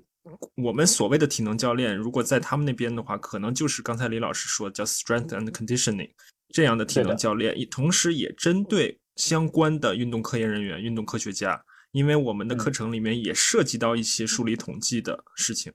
[0.57, 6.11] 我们所谓的体能教练，如果在他们那边的话，可能就是刚才李老师说叫 strength and conditioning
[6.49, 15.73] 这样的体能教练，同时也针对相关的运动科研人员、运动科学家，因为我们的课程里面也涉及到一些数理统计的事情。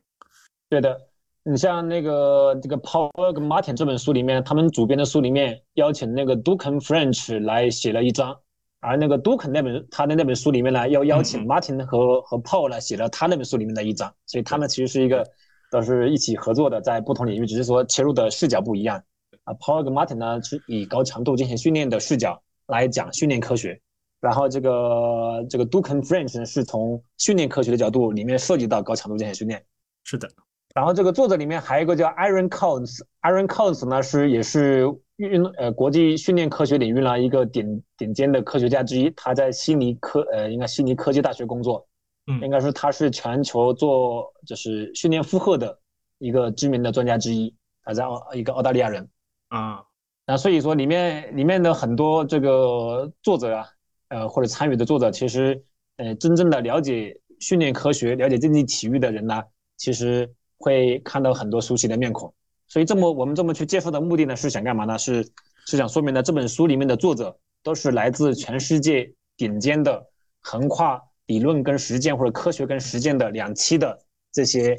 [0.69, 0.99] 对的，
[1.43, 8.37] 你像那个这个 Paul Martin 这本书里面，他们主编的书里面邀请那个 Duke French 来写了一章。
[8.81, 15.27] 而那个 Dukan 那本他的那本书里面呢，要邀请 Martin 和和 Paul 来写了他那本书里面的一章，所以他们其实是一个
[15.71, 19.03] 都是一起合作的，在不同领域，只是说切入的视角不一样。
[19.43, 23.81] 啊，Paul 跟 Martin 呢是以高强度进行训练的视角来讲训练科学，
[24.21, 29.63] 然后这个这个 Duke French 呢是从训练科学的角度里面涉及到高强度间歇训练。
[30.03, 30.29] 是的，
[30.73, 34.93] 然后这个作者里面还有一个叫 Aaron Cones，Aaron Cones 呢是也是。
[35.17, 41.87] 运呃国际训练科学领域呢一个顶顶尖的科学家之一，他在悉尼科呃应该悉尼科技大学工作，
[42.27, 45.79] 嗯，应该说他是全球做就是训练负荷的
[46.17, 47.55] 一个知名的专家之一，
[47.85, 49.07] 他在澳一个澳大利亚人
[49.47, 49.85] 啊，
[50.27, 53.65] 那所以说里面里面的很多这个作者啊，
[54.09, 55.63] 呃或者参与的作者，其实
[55.97, 59.43] 呃真正的了解训练科学、了解竞技体育的人呢，
[59.77, 62.33] 其实会看到很多熟悉的面孔。
[62.67, 64.97] 所以这么我们这么去介绍的目的呢，是想干嘛呢？
[64.97, 65.23] 是
[65.67, 70.07] 是想说明呢，这本书里面的作者都是来自全世界顶尖的、
[70.41, 73.99] 横跨理论跟实践或者科学跟实践的两栖的
[74.31, 74.75] 这些，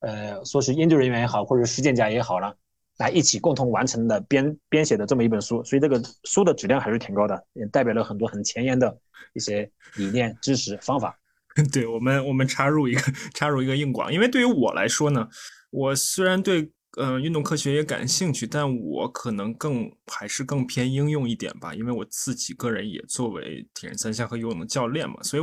[0.00, 2.54] 呃，说是研究人员也好，或者实践家也好了，
[2.98, 5.62] 来一起共同完成的编编写的这么一本书。
[5.64, 8.96] 所以这个书的质量还是挺高的，也代表了很多很前沿的
[9.34, 11.18] 一些理念、知识、方法。
[11.72, 13.00] 对我们，我们插入一个
[13.34, 15.28] 插入一个硬广，因为对于我来说呢，
[15.70, 16.70] 我虽然对。
[16.96, 25.42] 嗯，运动科学也感兴趣，但我可能更还是更偏应用一点吧，因为我自己个人也作为铁人三项和游泳的教练嘛，所以，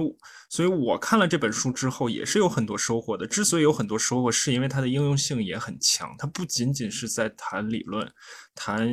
[0.49, 3.27] 所以我看了这本书之后也是有很多收获的。
[3.27, 8.11] 之所以有很多收获，是因为它的应用性也很强，它不仅仅是在谈理论，
[8.55, 8.91] 谈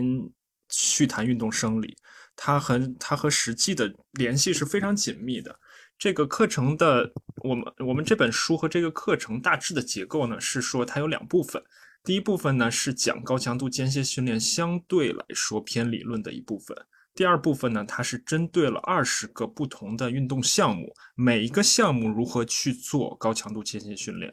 [0.69, 1.97] 去谈运动生理，
[2.37, 5.59] 它和它和实际的联系是非常紧密的。
[5.99, 7.11] 这个课程的
[7.43, 11.63] 我们我们这本书和这个课程大致的结构呢，是说它有两部分。
[12.03, 16.77] 第一部分呢是讲高强度间歇训练相对来说偏理论的一部分。
[17.13, 24.33] 第二部分呢，它是针对了二十个不同的运动项目，每一个项目如何去做高强度间歇训练。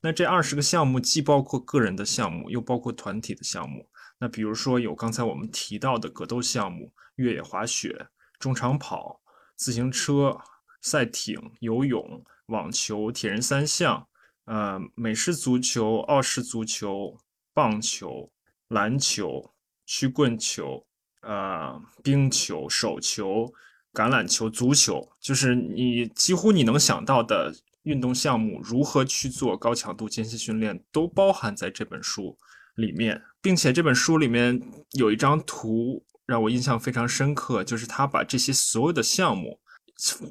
[0.00, 3.88] 那这二十个项目既包括个人的项目，又包括团体的项目。
[4.18, 8.08] 那比如说有刚才我们提到的格斗项目、越野滑雪、
[8.38, 9.20] 中长跑、
[9.54, 10.36] 自行车、
[10.80, 14.08] 赛艇、游泳、网球、铁人三项。
[14.46, 17.18] 呃，美式足球、澳式足球、
[17.52, 18.30] 棒球、
[18.68, 19.52] 篮球、
[19.86, 20.86] 曲棍球、
[21.22, 23.52] 呃，冰球、手球、
[23.92, 32.36] 橄榄球、足球，就是你几乎你能想到的运动项目，如何去做高强度间歇训练，都包含在这本书
[32.74, 34.60] 里面，并且这本书里面
[34.98, 39.60] 有一张图让我印象非常深刻，就是他把这些所有的项目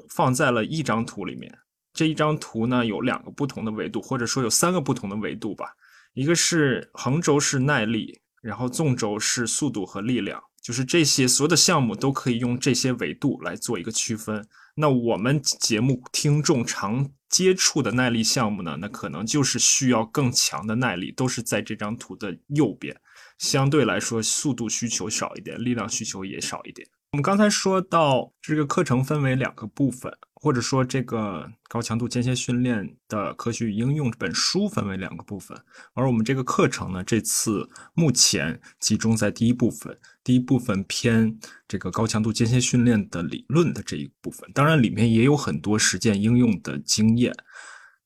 [0.10, 1.60] 放在了一张图里面。
[1.94, 5.66] 这一张图呢，有两个不同的维度，或者说有三个不同的维度吧。
[6.14, 14.48] 一个是横轴是耐力，然后纵轴是速度和力量，就是这些所有的项目都可以用这些维度来做一个区分。
[14.76, 22.96] 那我们节目听众常接触的耐力项目呢，那可能就是需要更强的耐力，都是在这张图的右边。
[23.38, 26.88] 相对来说，速度需求少一点，力量需求也少一点。
[27.12, 30.12] 我们刚才说到这个课程分为两个部分。
[30.44, 35.58] 或者说，这个高强度间歇训练的科学与应用这本书分为两个部分，
[35.94, 39.98] 而我们这个课程呢，这次目前集中在第一部分。
[40.22, 47.34] 第一部分偏这个高强度间歇训练的理论的这一部分，当然里面也有很多实践应用的经验，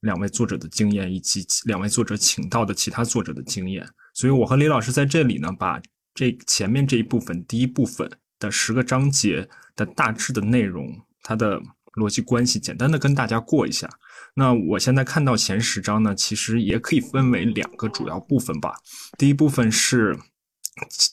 [0.01, 3.83] 两位作者的经验以及两位作者请到的其他作者的经验。
[4.13, 5.81] 所以，我和李老师在这里呢，把
[6.13, 8.07] 这前面这一部分第一部分
[8.37, 11.59] 的十个章节的大致的内容，它的。
[11.97, 13.89] 逻辑关系简单的跟大家过一下。
[14.35, 18.71] 那我现在看到前十章呢，其实也可以分为两个主要部分吧。
[19.17, 20.15] 第一部分是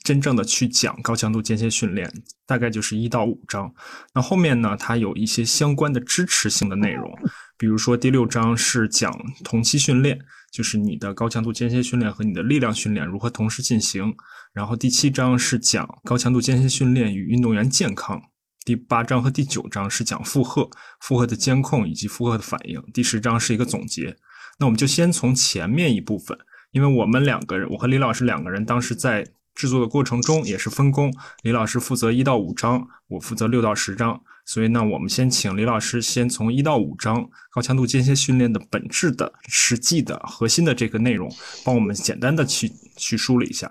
[0.05, 2.13] 真正的去讲高强度间歇训练，
[2.47, 3.75] 大概就是一到五章。
[4.15, 7.11] 那后面呢，它有一些相关的支持性的内容，
[7.57, 9.11] 比如说第六章是讲
[9.43, 10.19] 同期训练，
[10.53, 14.15] 就是你的高强度间歇训练和你的力量训练如何同时进行。
[14.53, 18.21] 然后第七章是讲高强度间歇训练与运动员健康。
[18.65, 20.67] 第八章和第九章是讲负荷、
[20.99, 22.83] 负荷的监控以及负荷的反应。
[22.95, 24.17] 第十章是一个总结。
[24.59, 26.39] 那我们就先从前面一部分，
[26.71, 29.23] 因为我们两个人，我和李老师两个人当时在
[29.55, 31.13] 制作的过程中也是分工，
[31.43, 34.19] 李老师负责一到五章，我负责六到十章。
[34.47, 41.31] 所以呢，我们先请李老师先从一到五章高强度间歇训练的本质的、实际的、核心的这个内容，
[41.67, 43.71] 帮我们简单的去去梳理一下。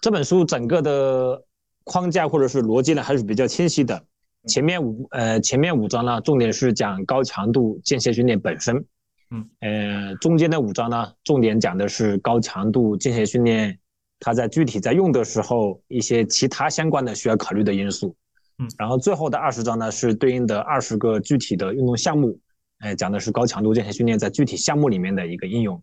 [0.00, 1.42] 这本书整个的
[1.84, 4.04] 框架或者是逻辑呢，还是比较清晰的。
[4.46, 8.84] 前面五呃前面五章呢，重点是讲高强度间歇训练本身，
[9.30, 13.76] 嗯，呃中间的五章呢，重点讲的是高强度间歇训练，
[14.20, 18.14] 它在具体在用的时候一些其他相关的需要考虑的因素，
[18.58, 22.38] 嗯，然后最后的二十章呢是对应的二十个具体的运动项目，
[22.78, 25.82] 哎讲的是高强度间歇训练在具体项目里面的一个应用，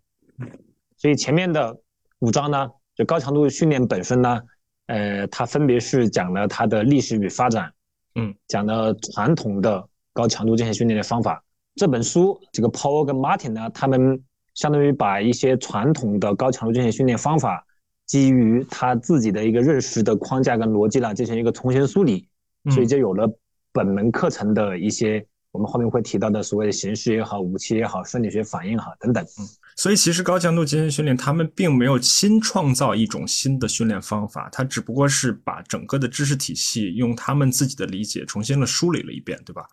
[0.97, 1.77] 所以前面的
[2.19, 4.41] 五章呢，就高强度训练本身呢，
[4.87, 7.73] 呃它分别是讲了它的历史与发展。
[8.15, 9.83] 嗯，讲的传统的
[10.13, 11.43] 高强度间歇训练的方法。
[11.75, 17.65] 这本书，这个 Paul 跟 Martin 呢，他们相当于把一些传统的高强度间歇训练方法，
[18.05, 22.27] 基于他自己的一个认识的框架跟逻辑呢，进行一个重新梳理，
[22.69, 23.27] 所以就有了
[23.71, 29.23] 本门课程的一些我们后面会提到的所谓的形式也好、武器也好、生理学反应好等等。
[29.23, 29.47] 嗯。
[29.75, 39.63] 所以，其实高强度间歇训练，他们并没有新创造一种新的训练方法，它只不过是把整个的知识体系用他们自己的理解重新的梳理了一遍，对吧？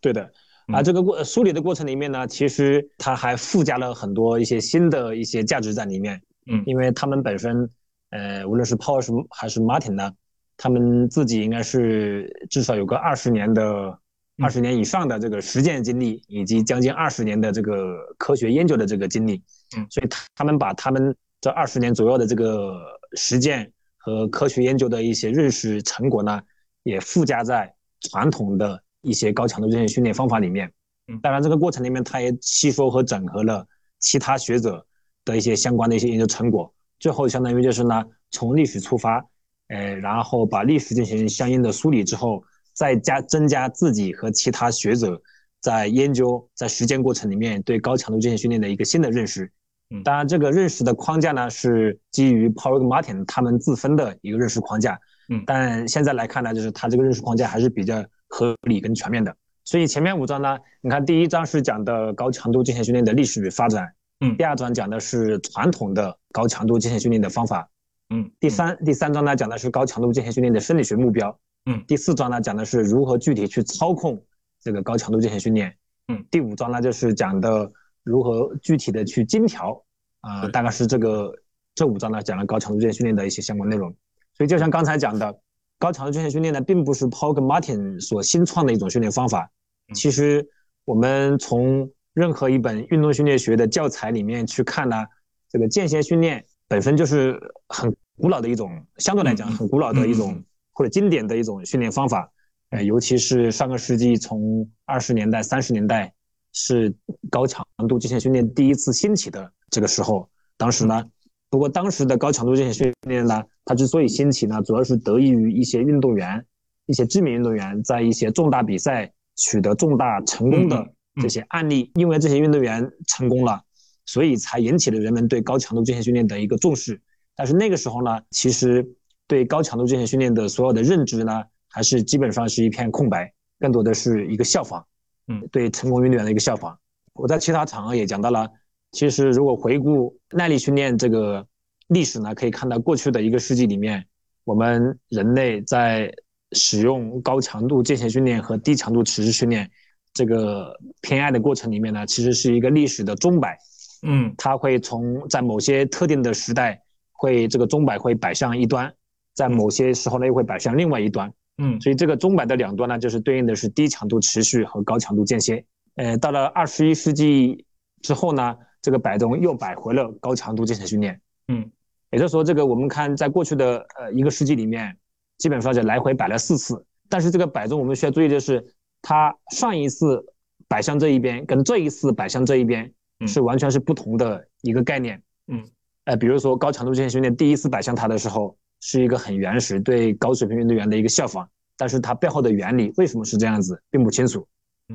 [0.00, 0.30] 对的。
[0.66, 6.20] 啊，这个过梳理的过程里面呢，其实它还附加了很多一些新的一些价值在里面。
[6.46, 7.70] 嗯，因为他们本身，
[8.10, 10.12] 呃，无论是 Paul 什么还是 Martin 呢，
[10.58, 13.98] 他们自己应该是至少有个二十年的、
[14.40, 19.42] 二十年以上的这个实践经历，以及将近二十年的这个科学研究的这个经历。
[19.76, 22.80] 嗯，所以他们把他们这二十年左右的这个
[23.14, 26.40] 实践和科学研究的一些认识成果呢，
[26.84, 30.72] 也附加在传统的一些高强度间歇训练方法里面。
[31.08, 33.66] 嗯，当然这个过程里面，他也吸收和整合了
[33.98, 34.86] 其他学者
[35.24, 36.72] 的一些相关的一些研究成果。
[37.00, 39.24] 最后相当于就是呢，从历史出发，
[39.68, 42.42] 呃，然后把历史进行相应的梳理之后，
[42.78, 45.20] 再加增加自己和其他学者
[45.60, 49.50] 在研究在实践过程里面对高强度间歇训练的一个新的认识。
[49.90, 54.96] 嗯，当然这个认识的框架呢是基于 Paul 和 Martin 他们自分的一个认识框架。
[55.28, 59.34] 嗯，但现在来看呢，就是他这个认识框架还是比较合理跟全面的。
[59.64, 63.92] 所以前面五章呢，你看第一章是讲的高强度间歇训练的历史与发展。
[64.20, 67.68] 嗯，第二章讲的是传统的高强度间歇训练的方法。
[68.10, 71.36] 嗯，第三第三章呢讲的是高强度间歇训练的生理学目标。
[71.70, 74.24] 嗯，第四章呢讲的是如何具体去操控
[74.58, 75.76] 这个高强度间歇训练。
[76.08, 77.70] 嗯，第五章呢就是讲的
[78.02, 79.84] 如何具体的去精调。
[80.22, 81.30] 啊，大概是这个
[81.74, 83.94] 这五章呢讲了高强度间歇训练的一些相关内容。
[84.32, 85.38] 所以就像刚才讲的，
[85.78, 89.50] 高强度间歇训练呢并不是 Paul 跟 Martin 所新创的一种训练方法。
[89.94, 90.48] 其实
[90.86, 95.04] 我们从任何一本运动训练学的教材里面去看呢，
[95.50, 97.38] 这个间歇训练本身就是
[97.68, 100.42] 很古老的一种，相对来讲很古老的一种
[100.78, 102.32] 或者经典的一种训练方法。
[102.70, 106.14] 呃，尤其是上个世纪从二十年代、三十年代
[106.52, 106.94] 是
[107.28, 111.04] 高强度极限训练第一次兴起的这个时候，当时呢，
[111.50, 116.46] 不过当时的高强度极限训练呢，它之所以兴起呢，主要是得益于一些运动员、
[116.86, 120.86] 一些知名运动员在一些重大比赛取得重大成功的。
[121.20, 123.60] 这些案例，因为这些运动员成功了，
[124.06, 127.00] 所以才引起了人们对高强度极限训练的一个重视。
[127.34, 128.88] 但是那个时候呢，其实
[129.28, 134.84] 对高强度间歇训练的所有的认知呢，还是基本上是一片空白，更多的是一个效仿。
[135.28, 136.76] 嗯，对成功运动员的一个效仿。
[137.12, 138.48] 我在其他场合也讲到了，
[138.92, 141.46] 其实如果回顾耐力训练这个
[141.88, 144.04] 历史呢，可以看到过去的一个世纪里面，
[144.44, 146.10] 我们人类在
[146.52, 149.70] 使用高强度间歇训练和低强度持续训练。
[150.14, 153.56] 这个偏爱的过程里面呢，其实是一个历史的钟摆，
[154.02, 158.92] 嗯，它会从在某些特定的时代，会这个钟摆会摆向一端，
[159.38, 165.64] 在某些时候呢又会摆向另外一端，嗯，所以这个钟摆的两端呢，就是对应的是低强度持续和高强度间歇。
[165.94, 167.64] 呃，到了二十一世纪
[168.02, 171.70] 之后呢，这个摆钟又摆回了高强度间歇训练，嗯，
[172.10, 174.96] 也就是说，这个我们看在过去的呃一个世纪里面，
[175.38, 178.74] 基本上就来回摆了四次，但是这个摆钟我们需要注意的是。
[179.00, 180.20] 它上一次
[180.66, 182.92] 摆向这一边，跟这一次摆向这一边
[183.28, 185.22] 是完全是不同的一个概念。
[185.46, 185.64] 嗯，
[186.06, 194.46] 呃，比如说高强度间歇训练第一次摆向它的时候，是一个很原始对高水平运动员的一个效仿，但是它背后的原理为什么是这样子，并不清楚。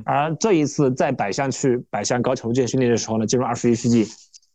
[0.04, 4.06] 而这一次在百项去百项高强度间歇训练的时候呢，进入二十一世纪，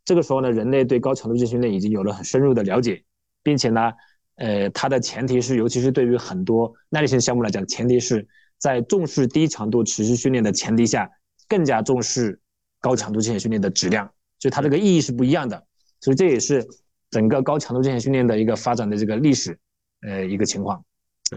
[0.04, 3.04] 这个时候呢，人类对高强度间歇训练已经有了很深入的了解，
[3.44, 3.92] 并且呢，
[4.36, 8.28] 呃，它的前提是，尤其是对于很多耐力性项目来讲，前提是。
[8.62, 11.10] 在重视低强度持续训练的前提下，
[11.48, 12.38] 更加重视
[12.82, 14.06] 高强度间歇训练的质量，
[14.38, 15.64] 所以它这个意义是不一样的。
[16.02, 16.68] 所以这也是
[17.12, 19.58] 整个高强度间歇训练的一个发展的这个历史，
[20.02, 20.84] 呃，一个情况。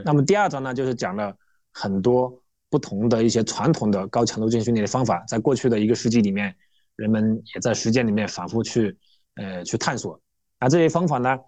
[0.04, 1.34] 那么第二章呢，就是讲了
[1.72, 2.32] 很多
[2.70, 6.54] 不同的一些传统的高强度间歇训练的方法，在过去的一个世纪里面，
[6.96, 8.96] 人们也在实践里面反复去，
[9.36, 10.20] 呃，去探索。
[10.58, 11.38] 而这些方法呢，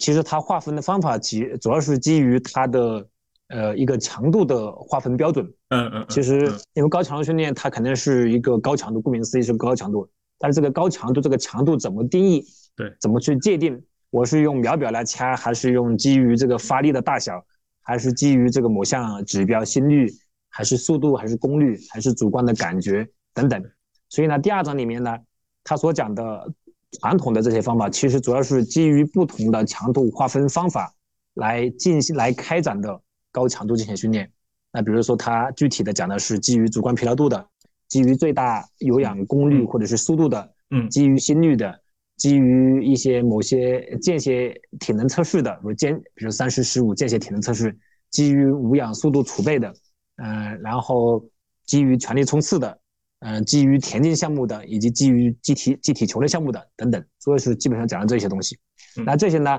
[0.00, 3.06] 其实它划分的方法基主要是基于它的。
[3.48, 5.44] 呃，一个强度的划分标准。
[5.68, 10.08] 嗯嗯，其实因为高强度训练，它肯定是一个高强度，顾名思义是高强度。
[10.38, 12.46] 但是这个高强度，这个强度怎么定义？
[12.76, 13.82] 对，怎么去界定？
[14.10, 17.44] 我是用秒表来掐，还是用基于这个发力的大小，
[17.82, 20.12] 还是基于这个某项指标心率，
[20.48, 23.62] 还是速度，还是功率，还是主观的感觉等等？
[24.08, 25.18] 所以呢，第二章里面呢，
[25.64, 26.52] 他所讲的
[27.00, 30.92] 传统的这些方法，其实主要是基于不同的强度划分方法
[31.34, 33.00] 来进行来开展的。
[33.34, 34.30] 高强度进行训练，
[34.70, 37.48] 那比如说他具体的讲的是基于主观疲劳度的，
[37.88, 41.80] 基于最大有氧功率或者是速度的，嗯，基于心率的，
[42.22, 47.76] 基于一些某些间歇体能测试的，比如间，比如三十十五间歇体能测试，
[48.10, 49.74] 基于无氧速度储备的，
[50.22, 51.20] 嗯，然后
[51.66, 52.78] 基于全力冲刺的，
[53.22, 58.56] 嗯，基于田径项目的，以及基于集体集体球类项目的等等，所以是基本上讲了这些东西。
[59.04, 59.58] 那这些呢，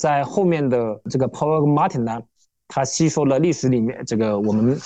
[0.00, 2.20] 在后面的这个 Paul Martin 呢？
[2.66, 4.76] 它吸收了历史里面这个我们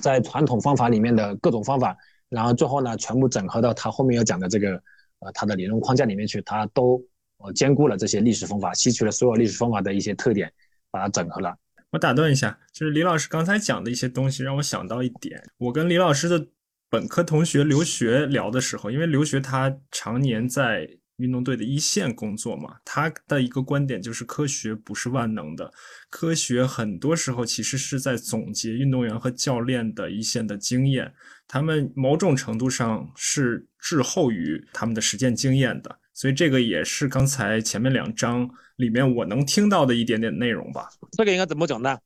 [0.00, 1.96] 在传统方法里面的各种方法，
[2.28, 4.82] 然后最后呢，全部整合到它后面要讲的这个
[5.20, 7.02] 呃它的理论框架里面去，它都
[7.38, 10.52] 呃兼顾了这些历史方法，吸取了所有历史方法的一些特点，
[10.90, 11.56] 把它整合了。
[11.90, 15.42] 我打断一下，就是李老师刚才讲的一些东西，让我想到一点。
[15.58, 16.46] 我跟李老师的
[16.90, 20.88] 本科同学留学聊的时候，因为留学他常年在
[21.18, 25.72] 运动队的一线工作嘛，他的一个观点就是科学不是万能的，
[26.10, 31.14] 科学很多时候其实是在总结运动员和教练的一线的经验，
[31.48, 35.98] 他们某种程度上是滞后于他们的实践经验的。
[36.12, 40.88] 所以这个也是刚才前面两章里面我能听到的一点点内容吧。
[41.12, 41.98] 这个应该怎么讲呢？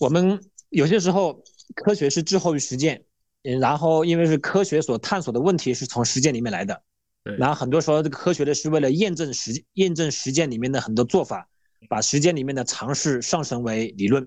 [0.00, 0.40] 我们
[0.70, 1.44] 有些时候
[1.74, 3.04] 科学是滞后于实践，
[3.42, 6.82] 嗯然后因为是科学所探索的问题是从实践里面来的，
[7.38, 11.46] 然后很多时候这个科学的是为了验证实验证实践里面的很多做法，
[11.90, 14.26] 把实践里面的尝试上升为理论。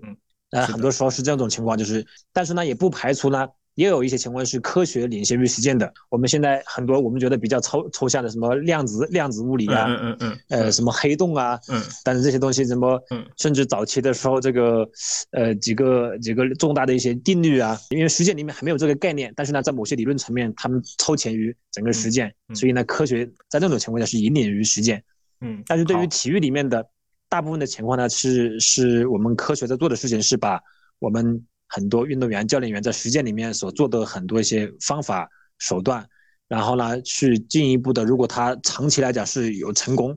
[0.51, 3.47] 呃，很多时候是这种情况，就是但是呢也不排除呢。
[3.75, 5.91] 也有一些情况是科学领先于实践的。
[6.09, 14.87] 我们现在很多我们觉得比较抽抽象的什么量子量子物理啊，嗯嗯嗯，呃什么黑洞啊，嗯，但是这些东西什么，嗯，甚至早期的时候这个，
[15.31, 25.03] 呃几个几个重大的一些定律啊，因为实践里面还没有这个概念，但是呢在某些理论层面他们超前于整个实践，所以呢科学在那种情况下是引领于实践，
[25.41, 26.85] 嗯，但是对于体育里面的
[27.27, 30.61] 大部分的情况呢，是是我们科学在做的事情是把
[30.99, 31.43] 我们。
[31.73, 36.07] 很多运动员、教练员在实践里面所做的很多一些方法手段，
[36.47, 40.15] 然后呢，去进一步的，如果他长期来讲是有成功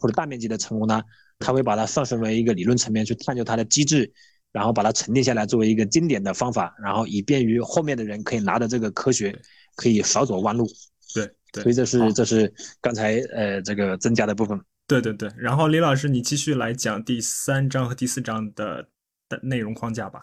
[0.00, 1.00] 或者大面积的成功呢，
[1.38, 4.12] 他会把它上升为一个理论层面去探究它的机制，
[4.50, 9.40] 然后把它沉淀下来作为一个经典的方法，然后以便于后面的人可以拿着这个科学
[9.76, 10.66] 可以少走弯路。
[11.14, 14.60] 对对，所以这是这是刚才呃这个增加的部分。
[14.88, 18.88] 对对对，然后李老师你继续来讲第三章和第四章的
[19.28, 20.18] 的内容框架吧。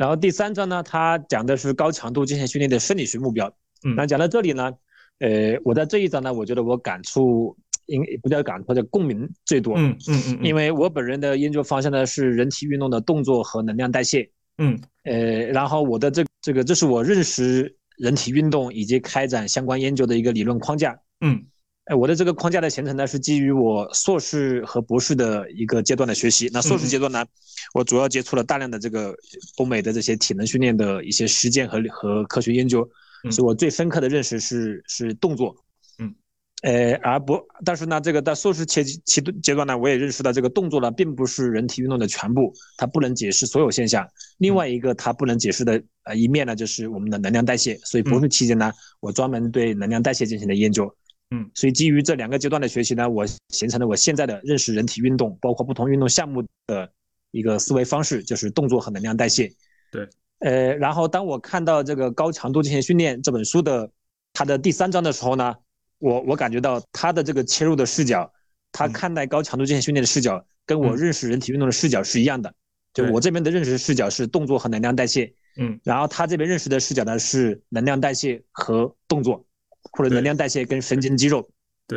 [0.00, 3.46] 然后第三章呢，它讲的是高强度间歇训练的生理学目标。
[3.84, 4.72] 嗯，那讲到这里呢，
[5.18, 9.74] 呃，我在这一章呢，我觉得我感触应不叫感触，叫共鸣最多。
[9.76, 14.26] 嗯嗯嗯，因为我本人的研究方向呢是人体运动的动作和能量代谢。
[14.56, 15.12] 嗯，呃，
[15.52, 20.98] 然后我的这这个这是我认识人体运动以及开展相关研究的一个理论框架。
[21.20, 21.44] 嗯。
[21.90, 26.48] 哎，我的这个框架的形成呢，是基于我硕士和博士的一个阶段的学习。
[26.52, 27.26] 那硕士阶段呢，
[27.74, 29.12] 我主要接触了大量的这个
[29.56, 32.88] 欧美的这些体能训练的一些实践和和科学研究，
[33.32, 35.52] 所以我最深刻的认识是是动作。
[35.98, 36.14] 嗯，
[36.62, 44.06] 呃，而不，但是呢，这个在硕士期期阶段呢，我也认识到这个动作呢，并不是人体运动的全部，它不能解释所有现象。
[44.38, 47.76] 另外一个它不能解释的呃一面呢，就是我们的能量代谢。
[47.78, 48.70] 所以博士期间呢，
[49.00, 50.94] 我专门对能量代谢进行了研究。
[51.30, 56.90] 嗯，所以基于这两个阶段的学习呢，我形成了我现在的认识人体运动，包括不同运动项目的
[57.30, 59.52] 一个思维方式，就是动作和能量代谢。
[59.92, 60.08] 对，
[60.40, 63.88] 呃，然后当我看到这个高强度间歇训练这本书的
[64.32, 65.54] 它的第三章的时候呢，
[65.98, 68.32] 我我感觉到他的这个切入的视角，
[68.72, 72.52] 他看待高强度间歇训练的视角，跟我认识人体运动的视角是一样的。
[72.92, 79.46] 就我这边的认识视角是动作和能量代谢，嗯，然后他这边认识的视角呢是能量代谢和动作。
[79.92, 81.48] 或者能量代谢跟神经肌肉，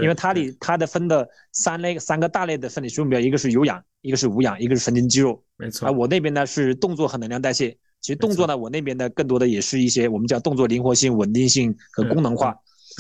[0.02, 5.44] 因为它里它的分的三类三个大类的生理学目标，一个是有氧，一个是无氧，一个是神经肌肉。
[5.58, 5.88] 没错。
[5.88, 7.78] 而我那边呢是动作和能量代谢。
[8.02, 12.56] 其实动作呢，我那边呢更多的也是一些我们叫动作灵活性、稳定性和功能化。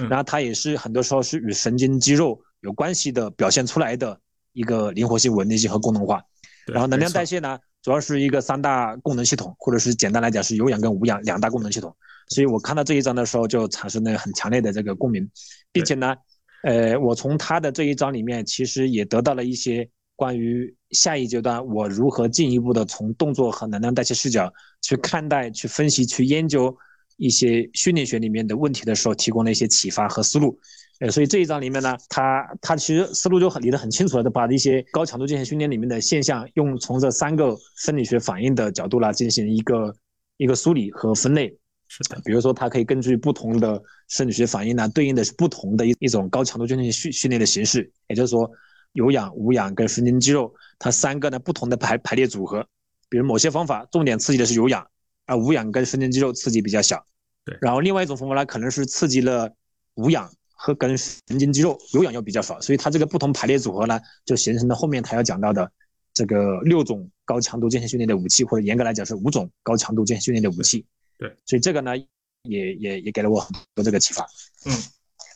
[0.09, 4.17] 然后它也是很多时候是与神经肌肉有关系的表现出来的
[4.53, 6.21] 一个灵活性、稳定性和功能化。
[6.67, 11.95] 然后能量代谢呢，主要是一个三大功能系统，或者是简单来讲是有氧跟无氧两大功能系统。
[12.29, 15.29] 所以我看到这一章的时候，就产生了很强烈的这个共鸣，
[15.73, 16.15] 并且呢，
[16.63, 26.73] 呃，我从他的这一章里面，其实也得到了一些关于下一阶段我如何进一步的从动作和能量代谢视角去看待、去分析、去研究
[27.17, 30.57] 一些训练学里面的问题的时候，提供了一些启发和思路。
[31.03, 39.93] 呃，所以这一章里面呢，他他其实思路就很理得很清楚了，把一些高强度进行训练里面的现象，用从这三个生理学反应的角度来进行一个
[40.37, 41.53] 一个梳理和分类。
[41.89, 47.91] 是的，比如说它可以根据不同的生理学反应呢，对应的是不同的一一种高强度间歇训训练的形式。
[48.07, 48.49] 也就是说，
[48.93, 52.65] 有氧、无氧跟神经肌肉，它三个呢不同的排排列组合。
[53.09, 54.87] 比如某些方法重点刺激的是有氧，
[55.25, 57.05] 而无氧跟神经肌肉刺激比较小。
[57.43, 57.57] 对。
[57.59, 59.51] 然后另外一种方法呢，可能是刺激了
[59.95, 60.31] 无氧
[60.63, 62.57] 和跟神经肌肉，有氧又比较少。
[62.61, 65.69] 所以它这个不同排列组合呢，就形成了后面他要讲到的
[66.13, 70.85] 这个六种高强度间歇训练的武器，或者严格来讲是五种高强度间歇训练的武器。
[71.17, 71.97] 对，所以这个呢，
[72.43, 74.25] 也也也给了我很多这个启发。
[74.65, 74.71] 嗯，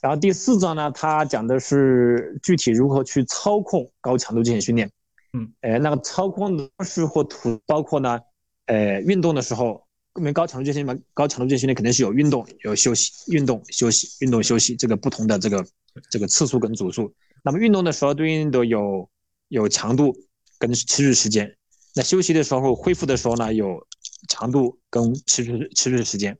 [0.01, 4.89] 然后第四章呢，它讲的是具体如何去操控高强度间歇训练。
[5.33, 8.17] 嗯，呃，那个操控的方式或图包括呢，
[8.67, 9.85] 呃，运动的时候，
[10.17, 15.65] 因为高强度间歇嘛，高强度间歇训练肯定是有运动有休息，运动休息，运动休息这个不同的这个
[16.09, 17.13] 这个次数跟组数。
[17.43, 19.09] 那么运动的时候对应的有
[19.47, 20.15] 有强度
[20.59, 21.55] 跟持续时间。
[21.95, 23.79] 那休息的时候、恢复的时候呢，有
[24.27, 26.37] 强度跟持续持续时间，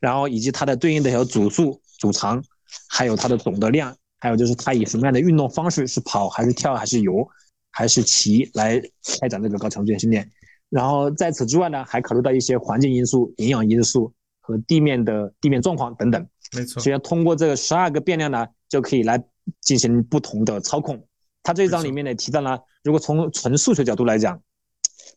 [0.00, 2.42] 然后以及它的对应的有组数、组长，
[2.88, 7.28] 还有它的总的量，还有就是它以什么样的运动方式，是跑还是跳还是游
[7.70, 8.80] 还是骑来
[9.20, 10.28] 开展这个高强度间歇训练。
[10.70, 16.26] 然后在此之外呢，还考虑到一些环境因素、营养因素和地面的地面状况等等。
[16.56, 19.22] 没错，所以通过这个十二个变量呢，就可以来
[19.60, 21.06] 进行不同的操控。
[21.42, 24.40] 它这一章里面呢提到了，如果从纯数学角度来讲，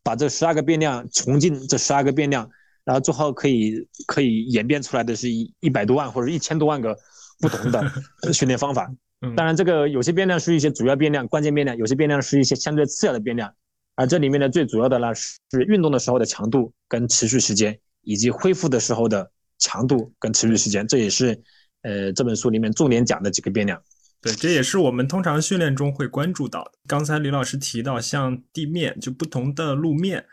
[0.04, 2.50] 把这十二个变量穷尽这十二个变量，
[2.84, 6.96] 然后最后可以可以演变出来的是一一百多万或者一千多万个
[7.40, 7.84] 不同的
[8.32, 8.92] 训练方法。
[9.36, 13.54] 当然，这个有些变量是一些主要变量、关键变量，有些变量是一些相对次要的变量。
[14.00, 15.38] 而这里面呢，最主要的呢是
[15.68, 21.38] 运动的时候的强度跟持续时间，以及恢复的时候的强度跟持续时间，这也是
[21.82, 23.78] 呃这本书里面重点讲的几个变量。
[24.22, 26.72] 对，这也是我们通常训练中会关注到的。
[26.88, 30.24] 刚才李老师提到，像地面就不同的路面，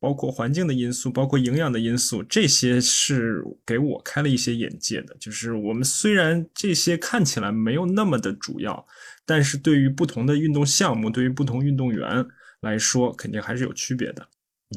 [0.00, 5.16] 包括环境的因素，包括营养的因素，这些是给我开了一些眼界的。
[5.20, 8.84] 就是我们虽然这些看起来没有那么的主要，
[9.24, 12.26] 但是对于不同的运动项目，对于不同运动员。
[12.62, 14.26] 来说肯定还是有区别的，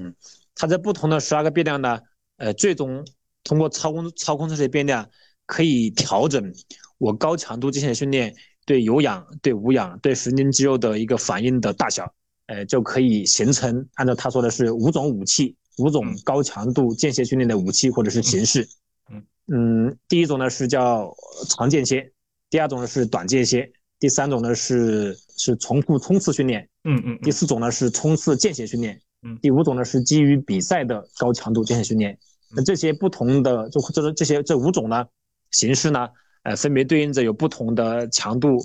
[0.01, 0.13] 嗯，
[0.53, 1.99] 它在不同的十二个变量呢，
[2.38, 3.05] 呃，最终
[3.43, 5.09] 通过操控操控这些变量，
[5.45, 6.53] 可以调整
[6.97, 12.13] 我高强度间歇训练对有氧、对无氧、对神经肌肉的一个反应的大小，
[12.47, 18.67] 呃，就可以形成按照他说的是五种武器，五种高强度间歇训练的武器或者是形式，
[19.11, 19.23] 嗯。
[19.47, 21.15] 嗯，第一种呢是叫
[21.49, 22.11] 长间歇，
[22.49, 26.67] 第二种呢是短间歇，第三种呢是是重复冲刺训练。
[26.83, 32.17] 嗯嗯，第四种呢是冲刺间歇训练，嗯，第五种呢是基于比赛的高强度间歇训练。
[32.55, 35.05] 那这些不同的，就这这些这五种呢
[35.51, 36.07] 形式呢，
[36.43, 38.57] 呃，分别对应着有不同的强度、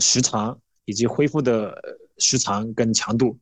[0.00, 1.74] 时长以及恢复的
[2.18, 3.36] 时长跟强度，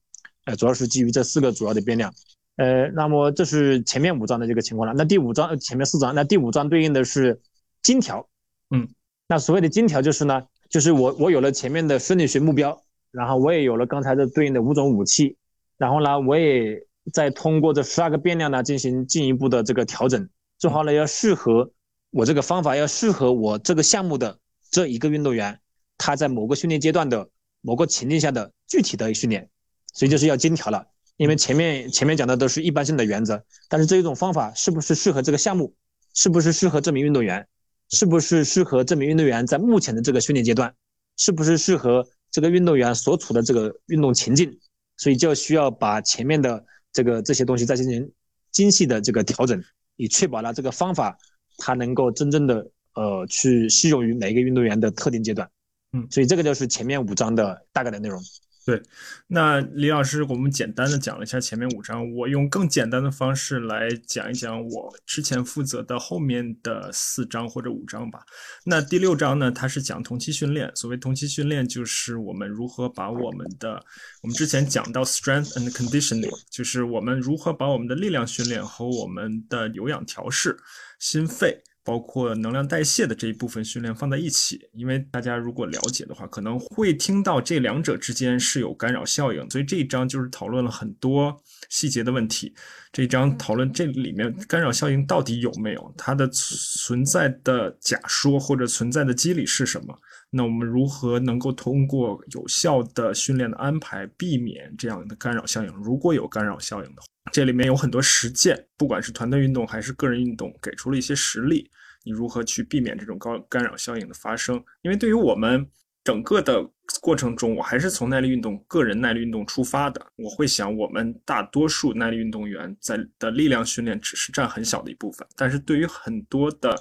[0.46, 2.12] 呃，主要是基于这四个主要的变量。
[2.56, 4.94] 呃，那么这是前面五章的这个情况了。
[4.96, 7.40] 那第五章前面四章，那第五章对应的是
[7.82, 8.26] 金条，
[8.70, 8.88] 嗯，
[9.28, 10.42] 那所谓的金条就是呢，
[10.74, 12.82] 就是我我有了前面的生理学目标。
[13.12, 15.36] 然后我也有了刚才的对应的五种武器，
[15.78, 21.70] 然后呢，我也在通过这十二个变量呢进行进一步的这个调整，最好呢要适合
[22.10, 24.36] 我这个方法，要适合我这个项目的
[24.68, 25.60] 这一个运动员，
[25.96, 27.28] 他在某个训练阶段的
[27.60, 29.48] 某个情境下的具体的训练，
[29.92, 30.84] 所以就是要精调了。
[31.16, 35.72] 因为前面前面讲的都是一般性的原则，但是这一种方法是不是适合这个项目，
[36.14, 37.46] 是不是适合这名运动员，
[37.94, 40.74] 是不是适合这名运动员在目前的这个训练阶段，
[41.16, 42.06] 是不是适合？
[42.30, 44.58] 这个运动员所处的这个运动情境，
[44.96, 48.10] 所以就需要把前面的这个这些东西再进行
[48.50, 49.62] 精细的这个调整，
[49.94, 51.16] 以确保了这个方法
[51.58, 55.48] 它能够真正的呃去适用于每一个运动员的特定阶段。
[55.92, 58.20] 嗯，所以这个就是前面五章的大概的内容。
[58.64, 58.80] 对，
[59.26, 68.20] 那李老师，我们简单的讲了一下前面五章，我用更简单的方式来讲一讲我之前负责的后面的四章或者五章吧。
[68.64, 70.72] 那第六章呢，它是讲同期训练。
[70.74, 73.74] 所谓同期训练，就是我们如何把我们的，
[74.22, 80.56] 我们之前讲到 strength and conditioning，就是我们如何把我们的力量训练和我们的有氧调试、
[80.98, 81.62] 心肺。
[81.84, 91.36] 包括能量代谢的这一部分训练放在一起，因为大家如果了解的话，可能会听到这两者之间是有干扰效应，所以这一章就是讨论了很多
[91.68, 92.54] 细节的问题。
[92.90, 99.94] 这一章讨论这里面干扰效应到底有没有，它的存在的假说或者存在的机理是什么？
[100.36, 105.72] 那我们如何能够通过有效的训练的安排避免这样的干扰效应？
[105.74, 107.06] 如果有干扰效应的话。
[107.32, 111.70] 这里面有很多实践，不管是团队运动还是个人运动，给出了一些实例，
[112.04, 114.62] 你如何去避免这种高干扰效应的发生？
[114.82, 115.66] 因为对于我们
[116.04, 116.62] 整个的
[117.00, 120.04] 过程中，我还是从耐力运动、个人耐力运动出发的。
[120.16, 126.76] 我会想，我们大多数耐力运动员在的力量训练只是占很小的一部分，但是对于很多的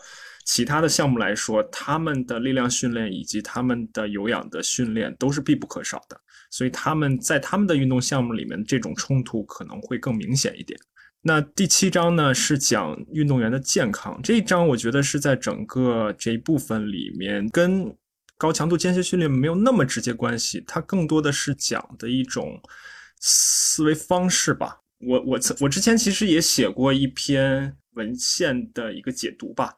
[0.46, 6.20] 其他的项目来说，他们的力量训练以及他们的有氧的训练都是必不可少的。
[6.50, 10.80] 所以他们在他们的运动项目里面，这种冲突可能会更明显一点。
[11.22, 14.20] 那第七章呢，是讲运动员的健康。
[14.22, 17.96] 这一章我觉得是在整个这一部分里面，跟
[18.38, 22.62] 高强度间歇训练没有那么直接关系，它更多的是讲的一种
[23.22, 24.82] 思维方式吧。
[25.00, 29.74] 我我我之前其实也写过一篇文献的一个解读吧，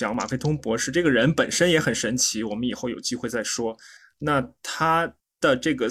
[0.00, 3.76] 讲马费通博士这个人本身也很神奇，我们以后有机会再说。
[4.18, 5.88] 那他的这个。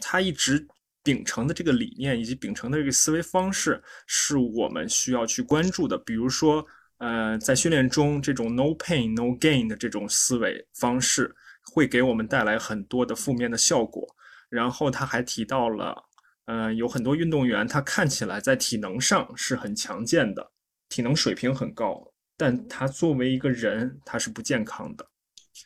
[0.00, 0.66] 他一直
[1.02, 5.98] 秉承的这个理念以及秉承的这个思维方式，是我们需要去关注的。
[5.98, 6.66] 比如说，
[6.96, 11.32] 呃，在训练中，这种 no pain no gain 的这种思维方式，
[11.74, 14.02] 会给我们带来很多的负面的效果。
[14.48, 16.02] 然后他还提到了，
[16.46, 20.52] 呃，有很多运动员他看起来在体能上是很强健的，
[20.88, 22.11] 体能水平很高，
[22.42, 25.06] 但他作为一个人他是不健康的。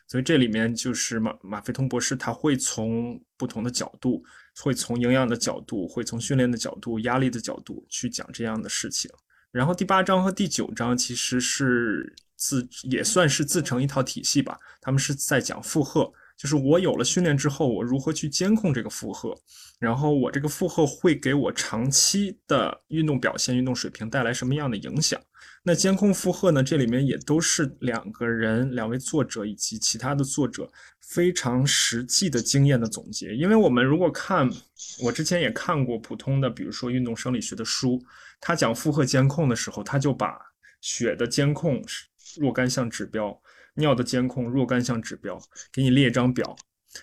[0.07, 4.23] 所以这里面就是马马飞通博士他会从不同的角度，
[4.61, 9.09] 会从营养的角度，会从训练的角度、压力的角度去讲这样的事情。
[9.51, 19.35] 然后第八章和第九章其实是自也算是自成一套体系吧，他们是在讲负荷，就是我有了训练之后，我如何去监控这个负荷，
[19.79, 25.19] 然后我这个负荷会给我长期的运动表现、运动水平带来什么样的影响？
[25.63, 26.63] 那监控负荷呢？
[26.63, 30.71] 这里面也都是两个人、两位作者以及其他的作者
[31.01, 33.35] 非常实际的经验的总结。
[33.35, 34.49] 因为我们如果看，
[35.03, 38.01] 我之前也看过普通的，比如说运动生理学的书。
[38.39, 40.37] 他讲负荷监控的时候，他就把
[40.79, 41.83] 血的监控
[42.39, 43.37] 若干项指标，
[43.77, 45.39] 尿的监控若干项指标，
[45.71, 46.55] 给你列一张表。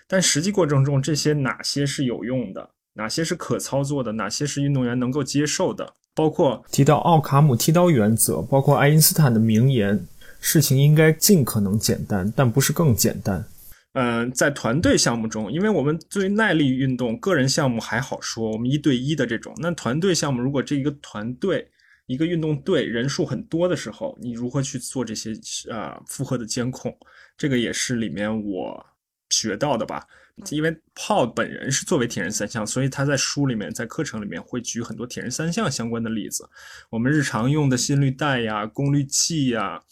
[0.07, 10.07] 但实际过程中，这些哪些是有用的，哪些是可操作的，哪些是运动员能够接受的，包括提到奥卡姆剃刀原则，包括爱因斯坦的名言：
[10.41, 13.45] 事情应该尽可能简单，但不是更简单。
[13.93, 21.69] 嗯，在团队项目中，因为我们对耐力运动个人项目还好说，我们一对一的这种，那团队项目，如果这一个团队
[22.07, 25.33] 一个运动队人数很多的时候，你如何去做这些
[25.71, 26.97] 啊负荷的监控？
[27.37, 28.87] 这个也是里面我
[29.31, 30.07] 学到的吧。
[30.51, 36.49] 因为 Paul 本人是作为铁人三项，所以他在书里面在课程里面会举很多铁人三项相关的例子。
[36.91, 39.83] 我们日常用的心率带呀、功率计呀。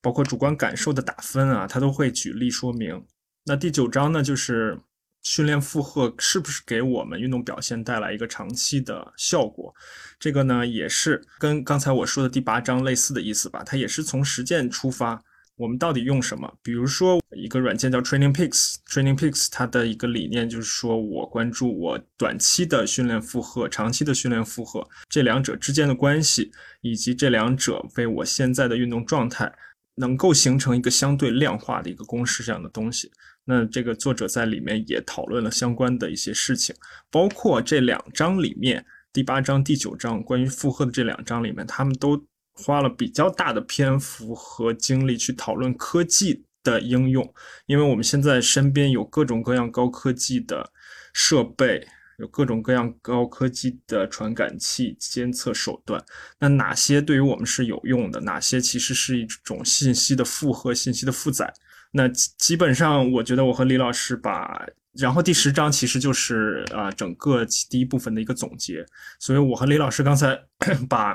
[0.00, 3.04] 包括主观感受的打分啊，他都会举例说明。
[3.46, 4.78] 那第九章呢，就是
[5.22, 9.74] 训练负荷是不是给我们运动表现带来一个长期的效果？
[10.18, 13.62] 这个呢，也是跟刚才我说的第八章类似的意思吧。
[13.64, 15.20] 它也是从实践出发，
[15.56, 16.52] 我们到底用什么？
[16.62, 26.50] 比如说一个软件叫 Training Peaks，Training Peaks 它的一个理念就是说我关注我短期的训练负荷、长期的训练负荷这两者之间的关系，
[26.80, 29.52] 以及这两者为我现在的运动状态。
[30.00, 33.10] 能够形成一个相对量化的一个公式这样的东西，
[33.50, 36.76] 那这个作者在里面也讨论了相关的一些事情，
[37.10, 42.22] 包括这两章里面第八章、第九章关于负荷的这两章里面，他们都
[42.52, 47.32] 花了比较大的篇幅和精力去讨论科技的应用，
[47.64, 50.70] 因为我们现在身边有各种各样高科技的
[51.14, 51.88] 设备。
[52.18, 56.04] 有各种各样高科技的传感器监测手段，
[56.40, 58.20] 那哪些对于我们是有用的？
[58.22, 61.54] 哪些其实是一种信息的负荷、信息的负载？
[61.90, 68.84] 那基本上，我觉得我和李老师把，然后第十章其实就是啊整个第一部分的一个总结。
[69.18, 70.38] 所以我和李老师刚才
[70.88, 71.14] 把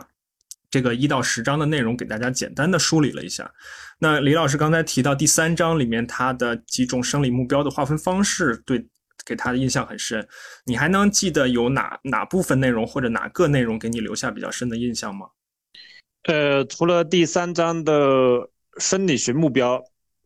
[0.69, 3.51] 这个一到十章的内容给大家简单的梳理了一下。
[3.99, 8.85] 那李老师刚才提到第三章里面他的几种生理目标的划分方式，对。
[9.25, 10.27] 给他的印象很深，
[10.65, 15.27] 你还能记得有哪哪部分内容或者哪个内容给你留下比较深的印象吗？
[16.23, 18.49] 呃，除了第三章的
[18.79, 19.81] 生理学目标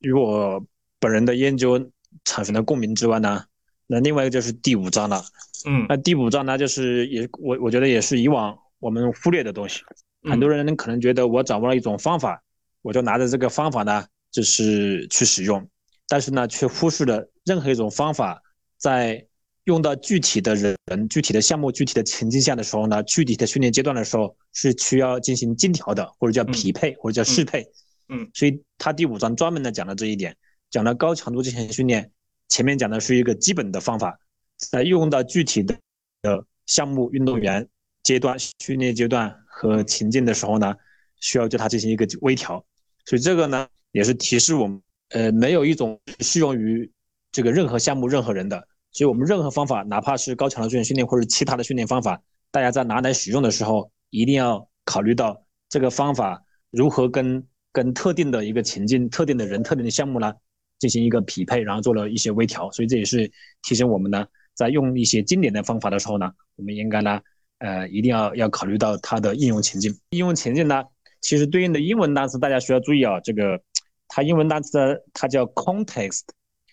[0.08, 0.66] 与我
[1.00, 1.92] 本人的研究
[2.24, 3.44] 产生了共鸣之外呢，
[3.88, 5.22] 那另外一个就是第五章了。
[5.66, 9.82] 嗯，那第五章呢，就是也我我觉得也是以往我们忽略的东西。
[10.24, 12.42] 很多人可能觉得我掌握了一种方法，
[12.82, 15.68] 我就拿着这个方法呢，就是去使用，
[16.08, 18.42] 但是呢，却忽视了任何一种方法。
[18.78, 19.26] 在
[19.66, 20.78] 用到具体的人、
[21.10, 27.62] 具体的项目、具体的情境下的时候呢，具体的训练阶段的时候是需要进行精调的，或者叫匹配，或者叫适配。
[27.64, 27.68] 嗯，
[28.10, 30.36] 嗯所以他第五章专门的讲了这一点，
[30.70, 32.12] 讲了高强度进行训练。
[32.50, 34.18] 前面讲的是一个基本的方法，
[34.58, 35.76] 在用到具体的
[36.22, 37.68] 的项目、运动员
[38.04, 40.74] 阶段、训练阶段和情境的时候呢，
[41.20, 42.66] 需要对它进行一个微调。
[43.06, 46.92] 所以这个呢，也是提示我们，呃，没有一种适用于。
[47.30, 56.42] 这个任何项目、任何人的，所以我们任何方法，哪怕是高强度训练训练或者其他的训练方法，大家在拿来使用的时候，一定要考虑到这个方法
[56.72, 57.46] 如何跟
[57.78, 60.34] 跟特定的一个情境、特定的人、特定的项目呢
[60.80, 62.72] 进行一个匹配，然后做了一些微调。
[62.72, 64.26] 所以这也是提醒我们呢，
[64.56, 67.22] 在用一些经典的方法的时候呢，我们应该呢，
[67.60, 69.96] 呃，一定要要考虑到它的应用情境。
[70.10, 70.84] 应用情境呢，
[71.22, 73.62] 其实对应的英文单词大家需要注意啊，这个
[74.08, 76.24] 它英文单词它叫 context。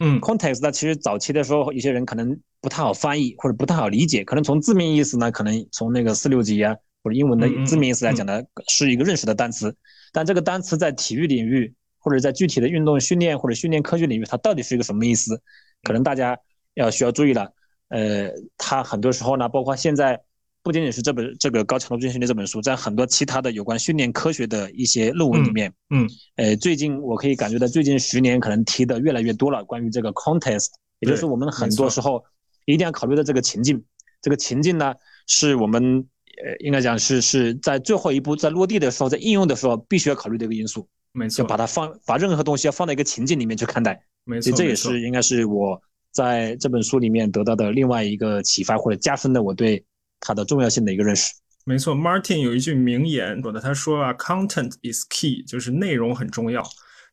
[0.01, 9.77] 嗯，context 呢，其实早期的时候，有些人可能不太好翻译或者不太好理解，可能从字面意思呢，可能从那个四六级啊或者英文的字面意思来讲呢，是一个认识的单词。
[10.15, 15.43] 但这个单词在体育领域或者在具体的运动训练或者训练科学领域，它到底是一个什么意思？
[15.83, 16.39] 可能大家
[16.73, 17.53] 要需要注意了。
[17.89, 20.23] 呃，它很多时候呢，包括现在。
[20.65, 29.63] 不仅仅是这本这个高强度训练这本书，在很多其他的有关训练科学的一些论文里面，嗯，呃，最近我可以感觉到最近十年可能提的越来越多了。
[29.63, 30.69] 关于这个 context，
[31.01, 32.25] 也就是我们很多时候
[32.65, 33.85] 一定要考虑到这个情境，
[34.23, 34.95] 这个情境呢，
[35.27, 36.09] 是我们
[36.43, 40.89] 呃应该讲是是在最后一步在落地的时候，在应用的时候必须要考虑的一个因素。
[41.13, 44.03] 没错，就把它放把任何东西要放在一个情境里面去看待。
[44.25, 45.81] 没错，这也是应该是我
[46.11, 49.85] 在这本书里面得到的另外一个启发或者加深的我对
[50.19, 51.33] 它的重要性的一个认识。
[51.65, 56.63] 没错，Martin 有一句名言说的，他说啊，content is key，就是内容很重要。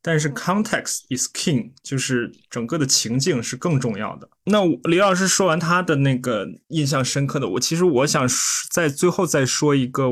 [0.04, 4.28] 但是 context is king，就是整个的情境是更重要的。
[4.46, 8.28] 那李老师说完他的那个印象深刻的，我其实我想
[8.72, 10.08] 在最后再说一个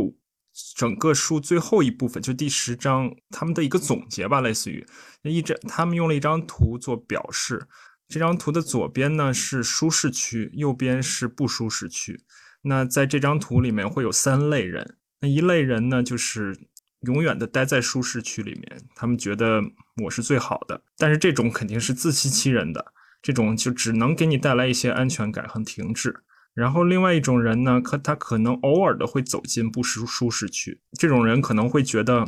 [0.75, 4.85] 整个书最后一部分，就第十章他们的一个总结吧，类似于
[5.23, 7.67] 一张他们用了一张图做表示。
[8.07, 12.19] 这张图的左边呢是舒适区，右边是不舒适区。
[12.61, 16.55] 那在这张图里面会有三类人，那一类人呢就是。
[17.01, 19.61] 永远的待在舒适区里面，他们觉得
[20.03, 26.23] 我是最好的，但是这种肯定是自欺欺人的，这种就只能给你带来一些安全感和停滞。
[26.53, 32.27] 然后另外一种人呢，可他可能偶尔的会走进不舒舒适区，这种人可能会觉得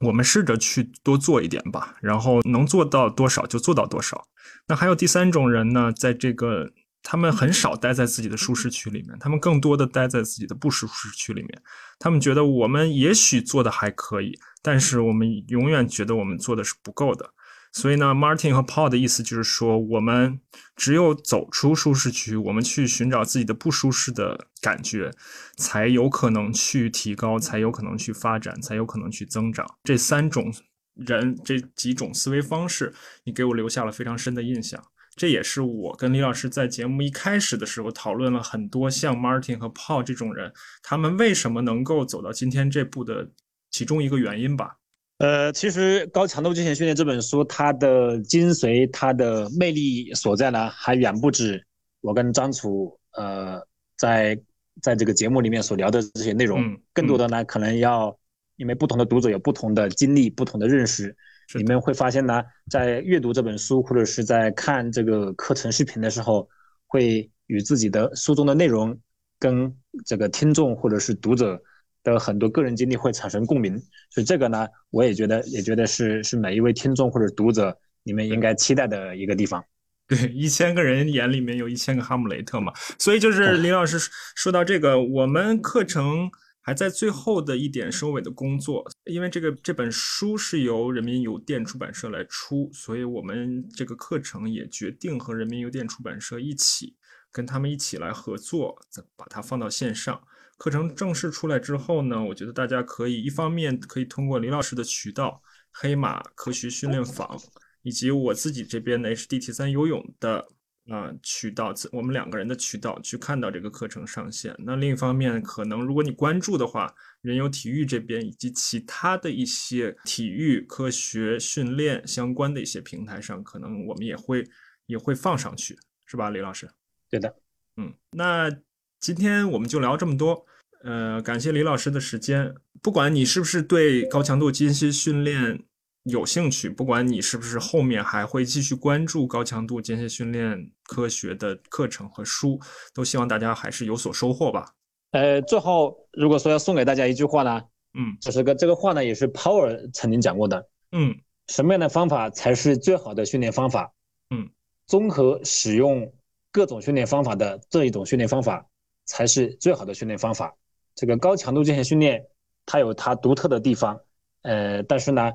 [0.00, 4.26] 我们试着去多做一点吧，然后能做到多少就做到多少。
[4.68, 6.70] 那还有第三种人呢，在这个。
[7.02, 11.62] 他们很少待在自己的舒适区里面，他们更多的待在自己的不舒适区里面。
[11.98, 17.32] 他们觉得我们也许做的还可以，但是我们永远觉得我们做的是不够的。
[17.72, 20.40] 所以呢，Martin 和 Paul 的意思就是说，我们
[20.74, 25.12] 只有走出舒适区，我们去寻找自己的不舒适的感觉，
[25.56, 29.64] 才有可能去提高，才有可能去发展，才有可能去增长。
[29.84, 30.52] 这三种
[30.94, 32.92] 人，这几种思维方式，
[33.22, 34.82] 你给我留下了非常深的印象。
[35.16, 40.52] 这也是我跟李老师在节目一开始的时候讨论了很多像 Martin 和 Paul 这种人，
[40.82, 43.28] 他们为什么能够走到今天这步的
[43.70, 44.76] 其中一个原因吧。
[45.18, 51.62] 呃，其实《高强度极限训练》这本书，它的精髓、它的魅力所在呢，还远不止
[52.00, 53.60] 我跟张楚呃
[53.98, 54.40] 在
[54.80, 56.80] 在这个节目里面所聊的这些内容。
[56.94, 58.16] 更多的呢，可能要
[58.56, 61.14] 因为不同的读者有不同的经历、不同的认识。
[61.54, 66.48] 你们会发现呢，在阅读这本书或者是在看这个课程视频的时候，
[66.86, 68.96] 会与自己的书中的内容
[69.38, 69.74] 跟
[70.06, 71.60] 这个听众或者是读者
[72.04, 73.76] 的很多个人经历会产生共鸣。
[74.10, 79.64] 所以这个呢，我也觉得，也觉得是是每一位听众或者读者你们应该期待的一个地方。
[80.06, 82.72] 对，一千个人眼里面有一千个哈姆雷特嘛。
[82.98, 83.98] 所以就是林老师
[84.36, 86.30] 说到这个，我们课程。
[86.62, 96.94] 还在最后的一点收尾的工作，因为这个这本书是由人民邮电出版社来出，所以我们这个课程也决定和人民邮电出版社一起
[97.32, 100.22] 跟他们一起来合作，再把它放到线上。
[100.58, 105.42] 课程正式出来之后呢，我觉得大家可以一方面可以通过林老师的渠道
[105.72, 107.40] 黑马科学训练坊，
[107.82, 110.46] 以及我自己这边的 HDT 三游泳的。
[110.90, 114.52] 啊，渠道，我们两个人的渠道去看到这个课程上线。
[114.58, 124.44] 那另一方面，可能如果你关注的话，人有体育这边以及其他的一些体育科学训练相关的一些平台上，可能我们也会
[124.86, 126.68] 也会放上去，是吧，李老师？
[127.08, 127.32] 对的，
[127.76, 128.50] 嗯，那
[128.98, 130.44] 今天我们就聊这么多。
[130.82, 132.52] 呃，感谢李老师的时间。
[132.82, 135.62] 不管你是不是对高强度间歇训练。
[136.04, 142.58] 有兴趣，不管你是不是后面还会继续关注高强度间歇训练科学的课程和书，
[142.94, 144.72] 都希望大家还是有所收获吧。
[145.10, 147.60] 呃，最后如果说要送给大家一句话呢，
[147.92, 151.14] 嗯，这是个这个话呢，也是 Power 曾经讲过的，嗯，
[151.48, 153.92] 什么样的方法才是最好的训练方法？
[154.30, 154.48] 嗯，
[154.86, 156.10] 综合使用
[156.50, 158.66] 各种训练方法的这一种训练方法
[159.04, 160.56] 才是最好的训练方法。
[160.94, 162.24] 这个高强度间歇训练
[162.64, 164.00] 它有它独特的地方，
[164.40, 165.30] 呃，但是呢。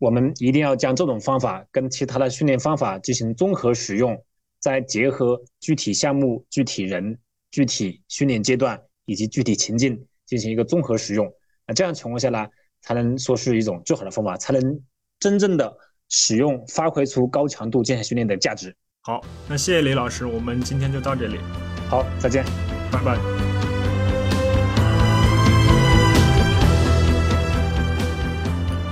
[0.00, 4.20] 我们一定要将这种方法跟其他的训练方法进行综合使用，
[4.58, 7.18] 再结合具体项目、具体人、
[7.50, 11.30] 具体训练阶段以及具体情境进行一个综合使用。
[11.66, 12.48] 那这样情况下呢，
[12.80, 14.80] 才能说是一种最好的方法，才能
[15.18, 15.76] 真正的
[16.08, 18.74] 使用发挥出高强度健身训练的价值。
[19.02, 21.36] 好，那谢谢李老师，我们今天就到这里。
[21.88, 22.42] 好，再见，
[22.90, 23.39] 拜拜。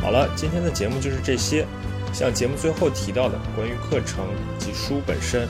[0.08, 1.66] 好了，今天的节目就是这些。
[2.14, 4.24] 像节目最后提到的，关于课程
[4.58, 5.46] 及书本身，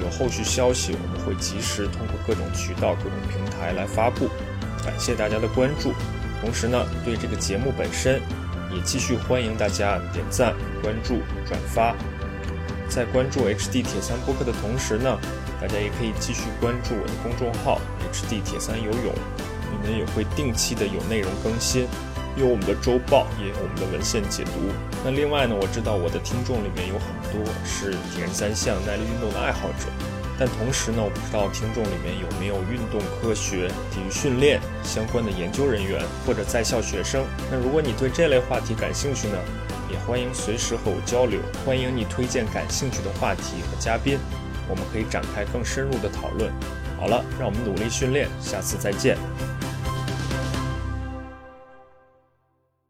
[0.00, 4.30] 有后续消息我们会及时通过各种渠道、各种平台来发布。
[4.82, 5.92] 感谢大家的关注，
[6.40, 8.18] 同时呢，对这个节目本身
[8.74, 11.94] 也继续欢迎大家点赞、关注、转发。
[12.88, 15.18] 在关注 HD 铁三播客的同时呢，
[15.60, 17.78] 大家也可以继续关注我的公众号
[18.10, 21.86] HD 铁三游泳，里面也会定期的有内容更新。
[22.38, 24.52] 有我们的周报，也有我们的文献解读。
[25.04, 29.86] 那另外呢，我知道我的听众里面有很多是铁人三项、耐力运动的爱好者。
[30.38, 37.24] 但同时呢，我不知道听众里面有没有运动科学、体育训练相关的研究人员或者在校学生。
[37.50, 39.38] 那如果你对这类话题感兴趣呢，
[39.90, 41.40] 也欢迎随时和我交流。
[41.66, 44.16] 欢迎你推荐感兴趣的话题和嘉宾，
[44.68, 46.52] 我们可以展开更深入的讨论。
[46.96, 49.18] 好了，让我们努力训练，下次再见。